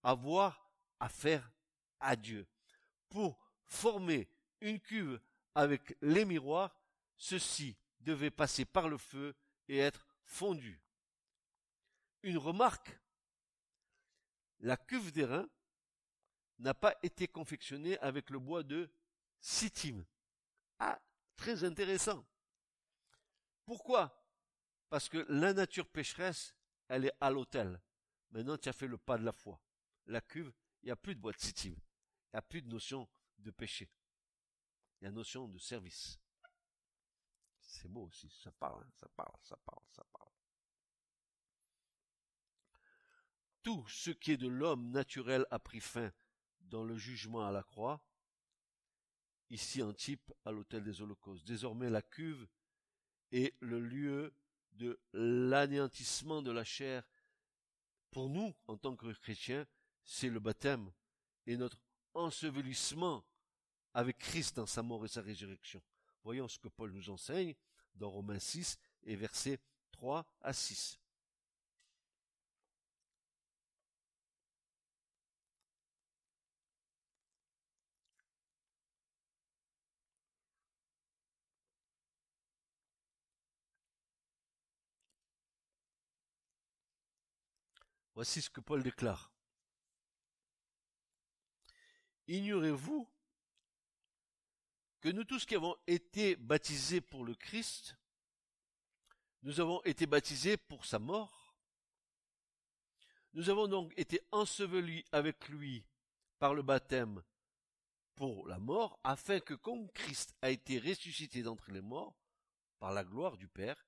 avoir 0.03 0.69
affaire 0.99 1.51
à 1.99 2.15
Dieu. 2.15 2.47
Pour 3.09 3.44
former 3.65 4.27
une 4.61 4.79
cuve 4.79 5.19
avec 5.53 5.97
les 6.01 6.25
miroirs, 6.25 6.75
ceci 7.17 7.77
devait 8.01 8.31
passer 8.31 8.65
par 8.65 8.89
le 8.89 8.97
feu 8.97 9.35
et 9.67 9.77
être 9.77 10.07
fondu. 10.23 10.81
Une 12.23 12.37
remarque. 12.37 12.97
La 14.59 14.77
cuve 14.77 15.11
d'airain 15.11 15.47
n'a 16.59 16.73
pas 16.73 16.95
été 17.03 17.27
confectionnée 17.27 17.97
avec 17.99 18.29
le 18.29 18.39
bois 18.39 18.63
de 18.63 18.89
sitime. 19.39 20.05
Ah, 20.79 20.99
très 21.35 21.63
intéressant. 21.63 22.25
Pourquoi? 23.65 24.23
Parce 24.89 25.09
que 25.09 25.25
la 25.29 25.53
nature 25.53 25.87
pécheresse, 25.87 26.55
elle 26.87 27.05
est 27.05 27.13
à 27.19 27.29
l'autel. 27.29 27.81
Maintenant, 28.31 28.57
tu 28.57 28.69
as 28.69 28.73
fait 28.73 28.87
le 28.87 28.97
pas 28.97 29.17
de 29.17 29.23
la 29.23 29.31
foi. 29.31 29.59
La 30.07 30.21
cuve, 30.21 30.51
il 30.83 30.87
n'y 30.87 30.91
a 30.91 30.95
plus 30.95 31.15
de 31.15 31.19
bois 31.19 31.31
de 31.31 31.39
sitime. 31.39 31.75
Il 31.75 32.35
n'y 32.35 32.39
a 32.39 32.41
plus 32.41 32.61
de 32.61 32.69
notion 32.69 33.07
de 33.45 33.51
péché. 33.51 33.89
Il 34.99 35.05
y 35.05 35.07
a 35.07 35.11
notion 35.11 35.47
de 35.47 35.59
service. 35.59 36.19
C'est 37.61 37.87
beau 37.87 38.05
aussi, 38.05 38.29
ça 38.29 38.51
parle, 38.51 38.83
hein, 38.83 38.91
ça 38.99 39.07
parle, 39.15 39.35
ça 39.41 39.57
parle, 39.57 39.83
ça 39.91 40.03
parle. 40.11 40.29
Tout 43.63 43.85
ce 43.87 44.11
qui 44.11 44.31
est 44.31 44.37
de 44.37 44.47
l'homme 44.47 44.91
naturel 44.91 45.45
a 45.49 45.59
pris 45.59 45.79
fin 45.79 46.11
dans 46.61 46.83
le 46.83 46.97
jugement 46.97 47.45
à 47.45 47.51
la 47.51 47.63
croix, 47.63 48.03
ici 49.49 49.81
en 49.81 49.93
type 49.93 50.33
à 50.45 50.51
l'autel 50.51 50.83
des 50.83 51.01
holocaustes. 51.01 51.45
Désormais 51.45 51.89
la 51.89 52.01
cuve 52.01 52.47
est 53.31 53.55
le 53.59 53.79
lieu 53.79 54.33
de 54.73 54.99
l'anéantissement 55.13 56.41
de 56.41 56.51
la 56.51 56.63
chair. 56.63 57.03
Pour 58.11 58.29
nous, 58.29 58.55
en 58.67 58.77
tant 58.77 58.95
que 58.95 59.11
chrétiens, 59.13 59.65
c'est 60.03 60.29
le 60.29 60.39
baptême 60.39 60.91
et 61.47 61.57
notre 61.57 61.79
ensevelissement 62.13 63.25
avec 63.95 64.17
Christ 64.17 64.57
dans 64.57 64.65
sa 64.65 64.83
mort 64.83 65.05
et 65.05 65.07
sa 65.07 65.21
résurrection. 65.21 65.81
Voyons 66.23 66.49
ce 66.49 66.59
que 66.59 66.67
Paul 66.67 66.91
nous 66.91 67.09
enseigne 67.09 67.55
dans 67.95 68.09
Romains 68.09 68.39
6 68.39 68.77
et 69.03 69.15
versets 69.15 69.57
3 69.93 70.25
à 70.41 70.51
6. 70.51 70.99
Voici 88.13 88.41
ce 88.41 88.49
que 88.49 88.59
Paul 88.59 88.83
déclare. 88.83 89.31
Ignorez-vous 92.27 93.07
que 95.05 95.11
nous 95.11 95.23
tous 95.23 95.45
qui 95.45 95.53
avons 95.53 95.77
été 95.85 96.35
baptisés 96.35 96.99
pour 96.99 97.23
le 97.23 97.35
Christ, 97.35 97.95
nous 99.43 99.59
avons 99.59 99.79
été 99.83 100.07
baptisés 100.07 100.57
pour 100.57 100.83
sa 100.83 100.97
mort. 100.97 101.53
Nous 103.33 103.51
avons 103.51 103.67
donc 103.67 103.93
été 103.97 104.19
ensevelis 104.31 105.05
avec 105.11 105.47
lui 105.49 105.85
par 106.39 106.55
le 106.55 106.63
baptême 106.63 107.21
pour 108.15 108.47
la 108.47 108.57
mort, 108.57 108.99
afin 109.03 109.39
que 109.39 109.53
comme 109.53 109.91
Christ 109.91 110.33
a 110.41 110.49
été 110.49 110.79
ressuscité 110.79 111.43
d'entre 111.43 111.69
les 111.69 111.81
morts, 111.81 112.17
par 112.79 112.91
la 112.91 113.03
gloire 113.03 113.37
du 113.37 113.47
Père, 113.47 113.85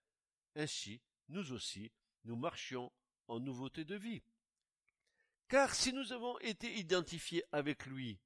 ainsi 0.56 1.02
nous 1.30 1.52
aussi, 1.52 1.92
nous 2.26 2.36
marchions 2.36 2.92
en 3.28 3.40
nouveauté 3.40 3.86
de 3.86 3.96
vie. 3.96 4.22
Car 5.48 5.74
si 5.74 5.94
nous 5.94 6.14
avons 6.14 6.38
été 6.42 6.78
identifiés 6.78 7.44
avec 7.52 7.88
lui 7.88 8.20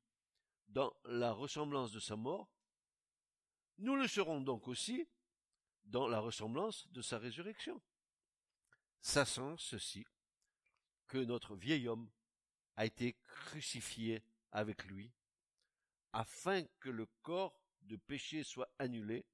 dans 0.68 0.92
la 1.06 1.32
ressemblance 1.32 1.94
de 1.94 2.02
sa 2.02 2.18
mort, 2.18 2.50
nous 3.78 3.96
le 3.96 4.08
serons 4.08 4.42
donc 4.42 4.68
aussi 4.68 5.08
dans 5.86 6.08
la 6.08 6.20
ressemblance 6.20 6.88
de 6.92 7.02
sa 7.02 7.18
résurrection. 7.18 7.82
Sachant 9.02 9.58
ceci, 9.58 10.06
que 11.08 11.18
notre 11.18 11.56
vieil 11.56 11.88
homme 11.88 12.10
a 12.76 12.86
été 12.86 13.14
crucifié 13.24 14.24
avec 14.52 14.86
lui, 14.86 15.12
afin 16.14 16.64
que 16.80 16.90
le 16.90 17.06
corps 17.22 17.60
de 17.82 17.96
péché 17.96 18.44
soit 18.44 18.74
annulé, 18.80 19.26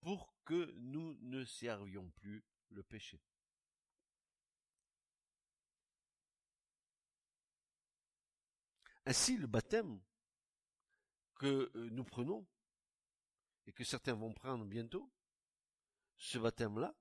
pour 0.00 0.34
que 0.44 0.72
nous 0.76 1.16
ne 1.22 1.44
servions 1.44 2.10
plus 2.10 2.44
le 2.70 2.82
péché. 2.82 3.20
Ainsi, 9.06 9.36
le 9.36 9.46
baptême 9.46 10.00
que 11.36 11.70
euh, 11.74 11.88
nous 11.90 12.04
prenons, 12.04 12.46
et 13.66 13.72
que 13.72 13.84
certains 13.84 14.14
vont 14.14 14.32
prendre 14.32 14.64
bientôt, 14.64 15.10
ce 16.18 16.38
baptême-là, 16.38 16.94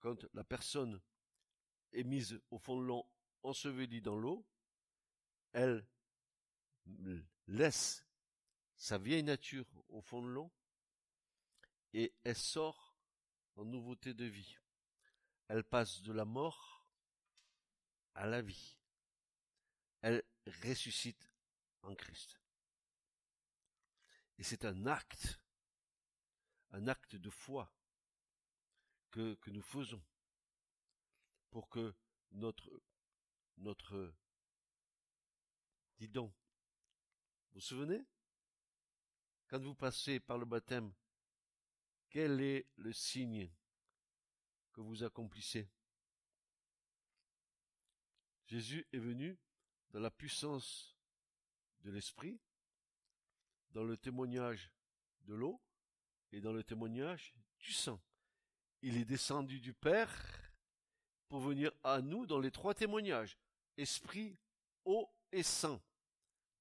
quand 0.00 0.24
la 0.32 0.44
personne 0.44 1.00
est 1.92 2.04
mise 2.04 2.40
au 2.50 2.58
fond 2.58 2.80
de 2.80 2.86
l'eau, 2.86 3.06
ensevelie 3.42 4.00
dans 4.00 4.16
l'eau, 4.16 4.46
elle 5.52 5.86
laisse 7.46 8.04
sa 8.76 8.98
vieille 8.98 9.22
nature 9.22 9.66
au 9.88 10.00
fond 10.00 10.22
de 10.22 10.28
l'eau 10.28 10.52
et 11.92 12.14
elle 12.24 12.36
sort 12.36 12.96
en 13.56 13.64
nouveauté 13.64 14.14
de 14.14 14.24
vie. 14.24 14.56
elle 15.48 15.64
passe 15.64 16.00
de 16.02 16.12
la 16.12 16.24
mort 16.24 16.86
à 18.14 18.26
la 18.26 18.40
vie. 18.40 18.78
Elle 20.00 20.22
ressuscite 20.64 21.34
en 21.82 21.94
Christ. 21.94 22.39
Et 24.40 24.42
c'est 24.42 24.64
un 24.64 24.86
acte, 24.86 25.38
un 26.70 26.88
acte 26.88 27.14
de 27.14 27.28
foi 27.28 27.70
que, 29.10 29.36
nous 29.48 29.60
faisons 29.60 30.02
pour 31.50 31.68
que 31.68 31.94
notre, 32.30 32.70
notre, 33.58 34.14
dis 35.98 36.08
donc, 36.08 36.32
vous 37.50 37.56
vous 37.56 37.60
souvenez? 37.60 38.02
Quand 39.46 39.60
vous 39.60 39.74
passez 39.74 40.20
par 40.20 40.38
le 40.38 40.46
baptême, 40.46 40.90
quel 42.08 42.40
est 42.40 42.66
le 42.76 42.94
signe 42.94 43.52
que 44.72 44.80
vous 44.80 45.04
accomplissez? 45.04 45.68
Jésus 48.46 48.88
est 48.90 48.98
venu 48.98 49.38
dans 49.90 50.00
la 50.00 50.10
puissance 50.10 50.96
de 51.82 51.90
l'Esprit, 51.90 52.40
dans 53.72 53.84
le 53.84 53.96
témoignage 53.96 54.70
de 55.22 55.34
l'eau 55.34 55.60
et 56.32 56.40
dans 56.40 56.52
le 56.52 56.62
témoignage 56.64 57.34
du 57.58 57.72
sang. 57.72 58.00
Il 58.82 58.96
est 58.96 59.04
descendu 59.04 59.60
du 59.60 59.72
Père 59.74 60.14
pour 61.28 61.40
venir 61.40 61.70
à 61.84 62.00
nous 62.00 62.26
dans 62.26 62.38
les 62.38 62.50
trois 62.50 62.74
témoignages, 62.74 63.38
esprit, 63.76 64.36
eau 64.84 65.08
et 65.32 65.42
sang. 65.42 65.80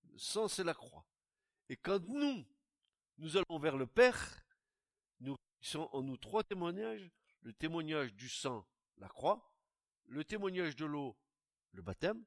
Le 0.04 0.18
sang, 0.18 0.48
c'est 0.48 0.64
la 0.64 0.74
croix. 0.74 1.06
Et 1.70 1.78
quand 1.78 2.08
nous, 2.08 2.46
nous 3.18 3.38
allons 3.38 3.60
vers 3.60 3.78
le 3.78 3.88
Père, 3.88 4.44
nous 5.20 5.36
sont 5.62 5.90
en 5.92 6.02
nous 6.02 6.18
trois 6.18 6.44
témoignages, 6.44 7.10
le 7.42 7.54
témoignage 7.54 8.14
du 8.14 8.30
sang, 8.30 8.68
la 8.98 9.08
croix, 9.08 9.54
le 10.08 10.24
témoignage 10.24 10.76
de 10.76 10.86
l'eau, 10.86 11.18
le 11.72 11.82
baptême, 11.82 12.24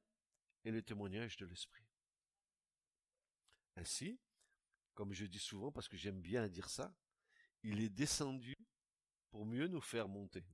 et 0.64 0.70
le 0.70 0.82
témoignage 0.82 1.36
de 1.36 1.46
l'esprit. 1.46 1.84
Ainsi, 3.76 4.20
comme 4.94 5.12
je 5.12 5.26
dis 5.26 5.38
souvent, 5.38 5.72
parce 5.72 5.88
que 5.88 5.96
j'aime 5.96 6.20
bien 6.20 6.48
dire 6.48 6.68
ça, 6.68 6.94
il 7.62 7.80
est 7.80 7.88
descendu 7.88 8.56
pour 9.30 9.46
mieux 9.46 9.68
nous 9.68 9.80
faire 9.80 10.08
monter. 10.08 10.44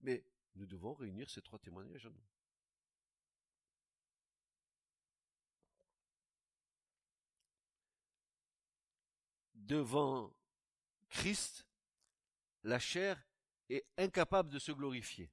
Mais 0.00 0.24
nous 0.54 0.66
devons 0.66 0.94
réunir 0.94 1.28
ces 1.30 1.42
trois 1.42 1.58
témoignages. 1.58 2.08
Devant 9.54 10.34
Christ, 11.08 11.66
la 12.62 12.78
chair 12.78 13.22
est 13.68 13.86
incapable 13.98 14.50
de 14.50 14.58
se 14.58 14.72
glorifier. 14.72 15.30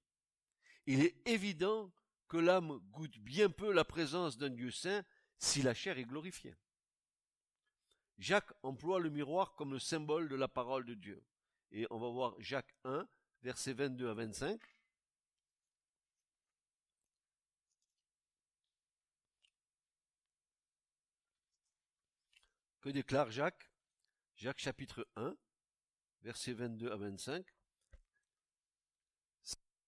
Il 0.88 1.02
est 1.02 1.16
évident 1.28 1.94
que 2.28 2.38
l'âme 2.38 2.80
goûte 2.92 3.18
bien 3.20 3.50
peu 3.50 3.72
la 3.72 3.86
présence 3.86 4.38
d'un 4.38 4.50
Dieu 4.50 4.72
saint 4.72 5.06
si 5.38 5.62
la 5.62 5.74
chair 5.74 5.98
est 5.98 6.06
glorifiée. 6.06 6.56
Jacques 8.18 8.54
emploie 8.64 9.00
le 9.00 9.10
miroir 9.10 9.56
comme 9.56 9.74
le 9.74 9.80
symbole 9.80 10.30
de 10.30 10.36
la 10.36 10.48
parole 10.48 10.86
de 10.86 10.94
Dieu. 10.94 11.24
Et 11.72 11.86
on 11.90 12.00
va 12.00 12.10
voir 12.10 12.36
Jacques 12.40 12.74
1, 12.86 13.08
versets 13.42 13.74
22 13.74 14.10
à 14.10 14.14
25. 14.14 14.62
Que 22.82 22.90
déclare 22.90 23.32
Jacques? 23.32 23.72
Jacques 24.36 24.60
chapitre 24.60 25.08
1, 25.16 25.36
versets 26.22 26.54
22 26.54 26.92
à 26.92 26.98
25. 26.98 27.46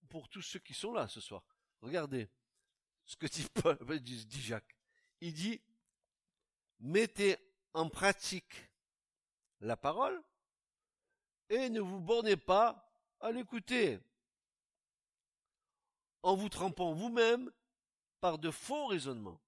Pour 0.09 0.29
tous 0.29 0.41
ceux 0.41 0.59
qui 0.59 0.73
sont 0.73 0.93
là 0.93 1.07
ce 1.07 1.19
soir, 1.19 1.43
regardez 1.81 2.29
ce 3.05 3.15
que 3.15 3.27
dit, 3.27 4.25
dit 4.25 4.41
Jacques. 4.41 4.76
Il 5.21 5.33
dit, 5.33 5.61
mettez 6.79 7.37
en 7.73 7.89
pratique 7.89 8.69
la 9.61 9.75
parole 9.75 10.21
et 11.49 11.69
ne 11.69 11.79
vous 11.79 11.99
bornez 11.99 12.37
pas 12.37 12.91
à 13.19 13.31
l'écouter 13.31 13.99
en 16.23 16.35
vous 16.35 16.49
trempant 16.49 16.93
vous-même 16.93 17.51
par 18.19 18.37
de 18.37 18.51
faux 18.51 18.87
raisonnements. 18.87 19.41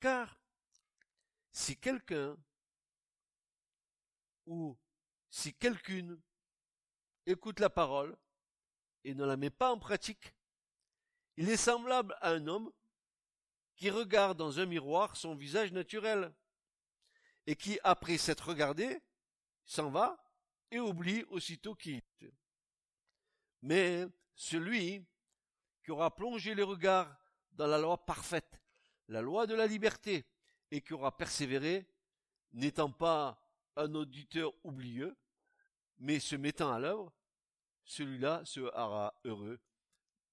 Car 0.00 0.38
si 1.52 1.76
quelqu'un 1.76 2.36
ou 4.46 4.76
si 5.30 5.52
quelqu'une 5.54 6.20
écoute 7.26 7.60
la 7.60 7.70
parole 7.70 8.16
et 9.04 9.14
ne 9.14 9.24
la 9.24 9.36
met 9.36 9.50
pas 9.50 9.72
en 9.72 9.78
pratique, 9.78 10.34
il 11.36 11.48
est 11.48 11.56
semblable 11.56 12.16
à 12.20 12.30
un 12.30 12.46
homme 12.46 12.72
qui 13.76 13.90
regarde 13.90 14.38
dans 14.38 14.58
un 14.58 14.66
miroir 14.66 15.16
son 15.16 15.34
visage 15.34 15.72
naturel 15.72 16.32
et 17.46 17.54
qui, 17.54 17.78
après 17.84 18.18
s'être 18.18 18.48
regardé, 18.48 19.00
s'en 19.64 19.90
va 19.90 20.22
et 20.70 20.80
oublie 20.80 21.24
aussitôt 21.30 21.74
qui 21.74 21.94
est. 21.94 22.32
Mais 23.62 24.06
celui 24.34 25.04
qui 25.84 25.90
aura 25.90 26.14
plongé 26.14 26.54
les 26.54 26.62
regards 26.62 27.16
dans 27.52 27.66
la 27.66 27.78
loi 27.78 28.04
parfaite, 28.04 28.60
la 29.08 29.22
loi 29.22 29.46
de 29.46 29.54
la 29.54 29.66
liberté, 29.66 30.26
et 30.70 30.80
qui 30.80 30.94
aura 30.94 31.16
persévéré, 31.16 31.86
n'étant 32.52 32.90
pas 32.90 33.40
un 33.76 33.94
auditeur 33.94 34.52
oublieux, 34.64 35.16
mais 35.98 36.18
se 36.18 36.34
mettant 36.34 36.72
à 36.72 36.78
l'œuvre, 36.78 37.12
celui-là 37.84 38.44
sera 38.44 39.14
heureux 39.24 39.60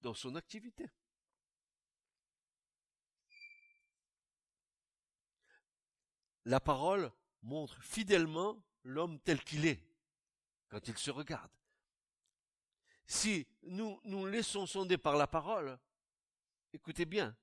dans 0.00 0.14
son 0.14 0.34
activité. 0.34 0.90
La 6.44 6.60
parole 6.60 7.10
montre 7.42 7.82
fidèlement 7.82 8.62
l'homme 8.84 9.18
tel 9.20 9.42
qu'il 9.42 9.66
est 9.66 9.82
quand 10.68 10.88
il 10.88 10.98
se 10.98 11.10
regarde. 11.10 11.50
Si 13.06 13.46
nous 13.62 14.00
nous 14.04 14.26
laissons 14.26 14.66
sonder 14.66 14.98
par 14.98 15.16
la 15.16 15.26
parole, 15.26 15.78
écoutez 16.72 17.04
bien, 17.04 17.36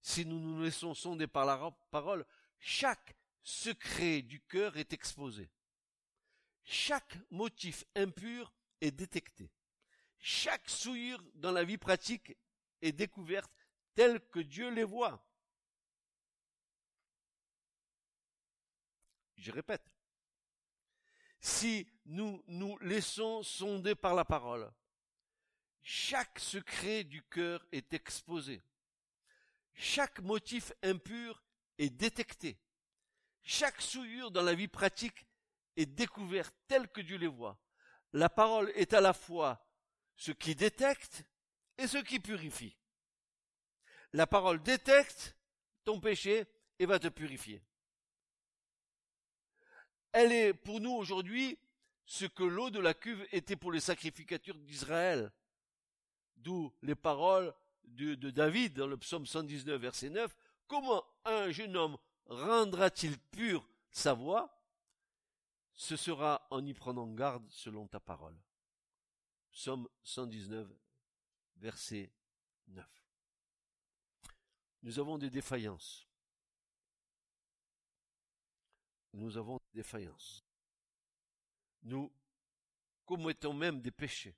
si 0.00 0.24
nous 0.24 0.38
nous 0.38 0.62
laissons 0.62 0.94
sonder 0.94 1.26
par 1.26 1.44
la 1.44 1.70
parole, 1.90 2.24
chaque 2.58 3.16
secret 3.42 4.22
du 4.22 4.40
cœur 4.40 4.76
est 4.76 4.92
exposé. 4.92 5.50
Chaque 6.62 7.18
motif 7.30 7.84
impur 7.94 8.52
est 8.80 8.90
détecté. 8.90 9.50
Chaque 10.18 10.68
souillure 10.68 11.22
dans 11.34 11.52
la 11.52 11.64
vie 11.64 11.78
pratique 11.78 12.36
est 12.82 12.92
découverte 12.92 13.52
telle 13.94 14.20
que 14.28 14.40
Dieu 14.40 14.70
les 14.70 14.84
voit. 14.84 15.25
Je 19.36 19.52
répète. 19.52 19.84
Si 21.40 21.86
nous 22.06 22.42
nous 22.46 22.78
laissons 22.78 23.42
sonder 23.42 23.94
par 23.94 24.14
la 24.14 24.24
parole, 24.24 24.70
chaque 25.82 26.38
secret 26.38 27.04
du 27.04 27.22
cœur 27.22 27.64
est 27.70 27.92
exposé. 27.92 28.62
Chaque 29.74 30.20
motif 30.20 30.72
impur 30.82 31.42
est 31.78 31.90
détecté. 31.90 32.58
Chaque 33.42 33.80
souillure 33.80 34.30
dans 34.30 34.42
la 34.42 34.54
vie 34.54 34.68
pratique 34.68 35.26
est 35.76 35.86
découverte 35.86 36.54
telle 36.66 36.88
que 36.88 37.00
Dieu 37.00 37.18
les 37.18 37.26
voit. 37.26 37.60
La 38.12 38.28
parole 38.28 38.72
est 38.74 38.94
à 38.94 39.00
la 39.00 39.12
fois 39.12 39.64
ce 40.16 40.32
qui 40.32 40.54
détecte 40.54 41.24
et 41.78 41.86
ce 41.86 41.98
qui 41.98 42.18
purifie. 42.18 42.76
La 44.12 44.26
parole 44.26 44.62
détecte 44.62 45.36
ton 45.84 46.00
péché 46.00 46.46
et 46.78 46.86
va 46.86 46.98
te 46.98 47.08
purifier. 47.08 47.62
Elle 50.18 50.32
est 50.32 50.54
pour 50.54 50.80
nous 50.80 50.92
aujourd'hui 50.92 51.58
ce 52.06 52.24
que 52.24 52.42
l'eau 52.42 52.70
de 52.70 52.80
la 52.80 52.94
cuve 52.94 53.28
était 53.32 53.54
pour 53.54 53.70
les 53.70 53.80
sacrificatures 53.80 54.58
d'Israël. 54.60 55.30
D'où 56.36 56.72
les 56.80 56.94
paroles 56.94 57.52
de, 57.84 58.14
de, 58.14 58.30
David 58.30 58.72
dans 58.72 58.86
le 58.86 58.96
psaume 58.96 59.26
119 59.26 59.78
verset 59.78 60.08
9. 60.08 60.34
Comment 60.66 61.04
un 61.26 61.50
jeune 61.50 61.76
homme 61.76 61.98
rendra-t-il 62.24 63.18
pure 63.18 63.68
sa 63.90 64.14
voix? 64.14 64.58
Ce 65.74 65.96
sera 65.96 66.46
en 66.50 66.64
y 66.64 66.72
prenant 66.72 67.08
garde 67.08 67.44
selon 67.50 67.86
ta 67.86 68.00
parole. 68.00 68.38
Psaume 69.52 69.86
119 70.02 70.66
verset 71.58 72.10
9. 72.68 72.86
Nous 74.82 74.98
avons 74.98 75.18
des 75.18 75.28
défaillances. 75.28 76.05
Nous 79.16 79.38
avons 79.38 79.56
des 79.56 79.80
défaillances. 79.80 80.44
Nous 81.82 82.12
commettons 83.06 83.54
même 83.54 83.80
des 83.80 83.90
péchés. 83.90 84.36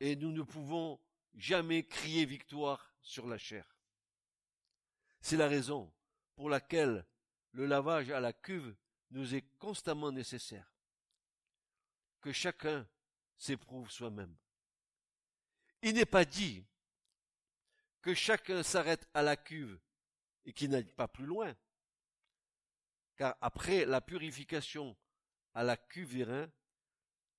Et 0.00 0.16
nous 0.16 0.32
ne 0.32 0.42
pouvons 0.42 0.98
jamais 1.34 1.84
crier 1.84 2.24
victoire 2.24 2.92
sur 3.00 3.28
la 3.28 3.38
chair. 3.38 3.76
C'est 5.20 5.36
la 5.36 5.46
raison 5.46 5.92
pour 6.34 6.50
laquelle 6.50 7.06
le 7.52 7.66
lavage 7.66 8.10
à 8.10 8.18
la 8.18 8.32
cuve 8.32 8.74
nous 9.10 9.34
est 9.34 9.46
constamment 9.58 10.10
nécessaire. 10.10 10.72
que 12.20 12.32
chacun 12.32 12.84
s'éprouve 13.36 13.88
soi-même. 13.88 14.34
Il 15.80 15.94
n'est 15.94 16.04
pas 16.04 16.24
dit 16.24 16.66
que 18.02 18.14
chacun 18.14 18.64
s'arrête 18.64 19.08
à 19.14 19.22
la 19.22 19.36
cuve 19.36 19.78
et 20.44 20.52
qu'il 20.52 20.70
n'aille 20.70 20.90
pas 20.92 21.06
plus 21.06 21.24
loin. 21.24 21.54
Car 23.16 23.36
après 23.40 23.84
la 23.86 24.00
purification 24.00 24.96
à 25.54 25.64
la 25.64 25.76
cuve 25.76 26.22
rein, 26.24 26.50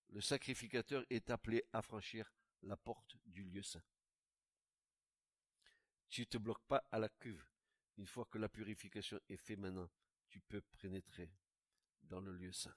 le 0.09 0.21
sacrificateur 0.21 1.05
est 1.09 1.29
appelé 1.29 1.63
à 1.73 1.81
franchir 1.81 2.31
la 2.63 2.75
porte 2.75 3.17
du 3.25 3.43
lieu 3.43 3.61
saint. 3.61 3.83
Tu 6.09 6.21
ne 6.21 6.25
te 6.25 6.37
bloques 6.37 6.65
pas 6.67 6.87
à 6.91 6.99
la 6.99 7.09
cuve. 7.09 7.45
Une 7.97 8.07
fois 8.07 8.25
que 8.25 8.37
la 8.37 8.49
purification 8.49 9.19
est 9.29 9.37
faite 9.37 9.59
maintenant, 9.59 9.89
tu 10.29 10.39
peux 10.41 10.61
pénétrer 10.79 11.31
dans 12.03 12.21
le 12.21 12.33
lieu 12.33 12.51
saint. 12.51 12.75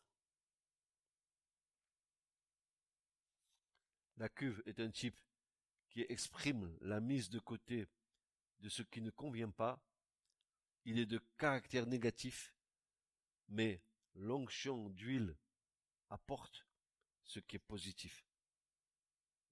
La 4.17 4.29
cuve 4.29 4.63
est 4.67 4.81
un 4.81 4.91
type 4.91 5.19
qui 5.89 6.03
exprime 6.03 6.77
la 6.83 7.01
mise 7.01 7.31
de 7.31 7.39
côté 7.39 7.87
de 8.61 8.69
ce 8.69 8.83
qui 8.83 9.01
ne 9.01 9.11
convient 9.11 9.51
pas. 9.51 9.83
Il 10.85 10.99
est 10.99 11.07
de 11.07 11.21
caractère 11.39 11.87
négatif, 11.87 12.55
mais 13.51 13.83
l'onction 14.15 14.89
d'huile 14.91 15.35
apporte 16.09 16.67
ce 17.25 17.41
qui 17.41 17.57
est 17.57 17.61
positif. 17.61 18.25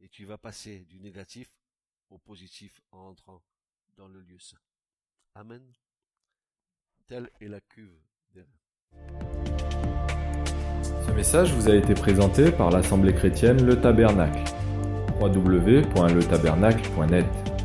Et 0.01 0.09
tu 0.09 0.25
vas 0.25 0.39
passer 0.39 0.87
du 0.87 1.01
négatif 1.01 1.53
au 2.11 2.19
positif 2.19 2.81
en 2.93 3.09
entrant 3.09 3.43
dans 3.97 4.07
le 4.09 4.21
lieu 4.21 4.39
saint. 4.39 4.61
Amen. 5.35 5.73
Telle 7.07 7.31
est 7.41 7.49
la 7.49 7.61
cuve 7.61 7.99
des 8.35 8.45
Ce 11.07 11.13
message 11.13 11.53
vous 11.53 11.69
a 11.69 11.75
été 11.75 11.93
présenté 11.95 12.53
par 12.53 12.71
l'Assemblée 12.71 13.15
chrétienne 13.15 13.65
Le 13.65 13.81
Tabernacle. 13.81 14.45
www.letabernacle.net 15.21 17.58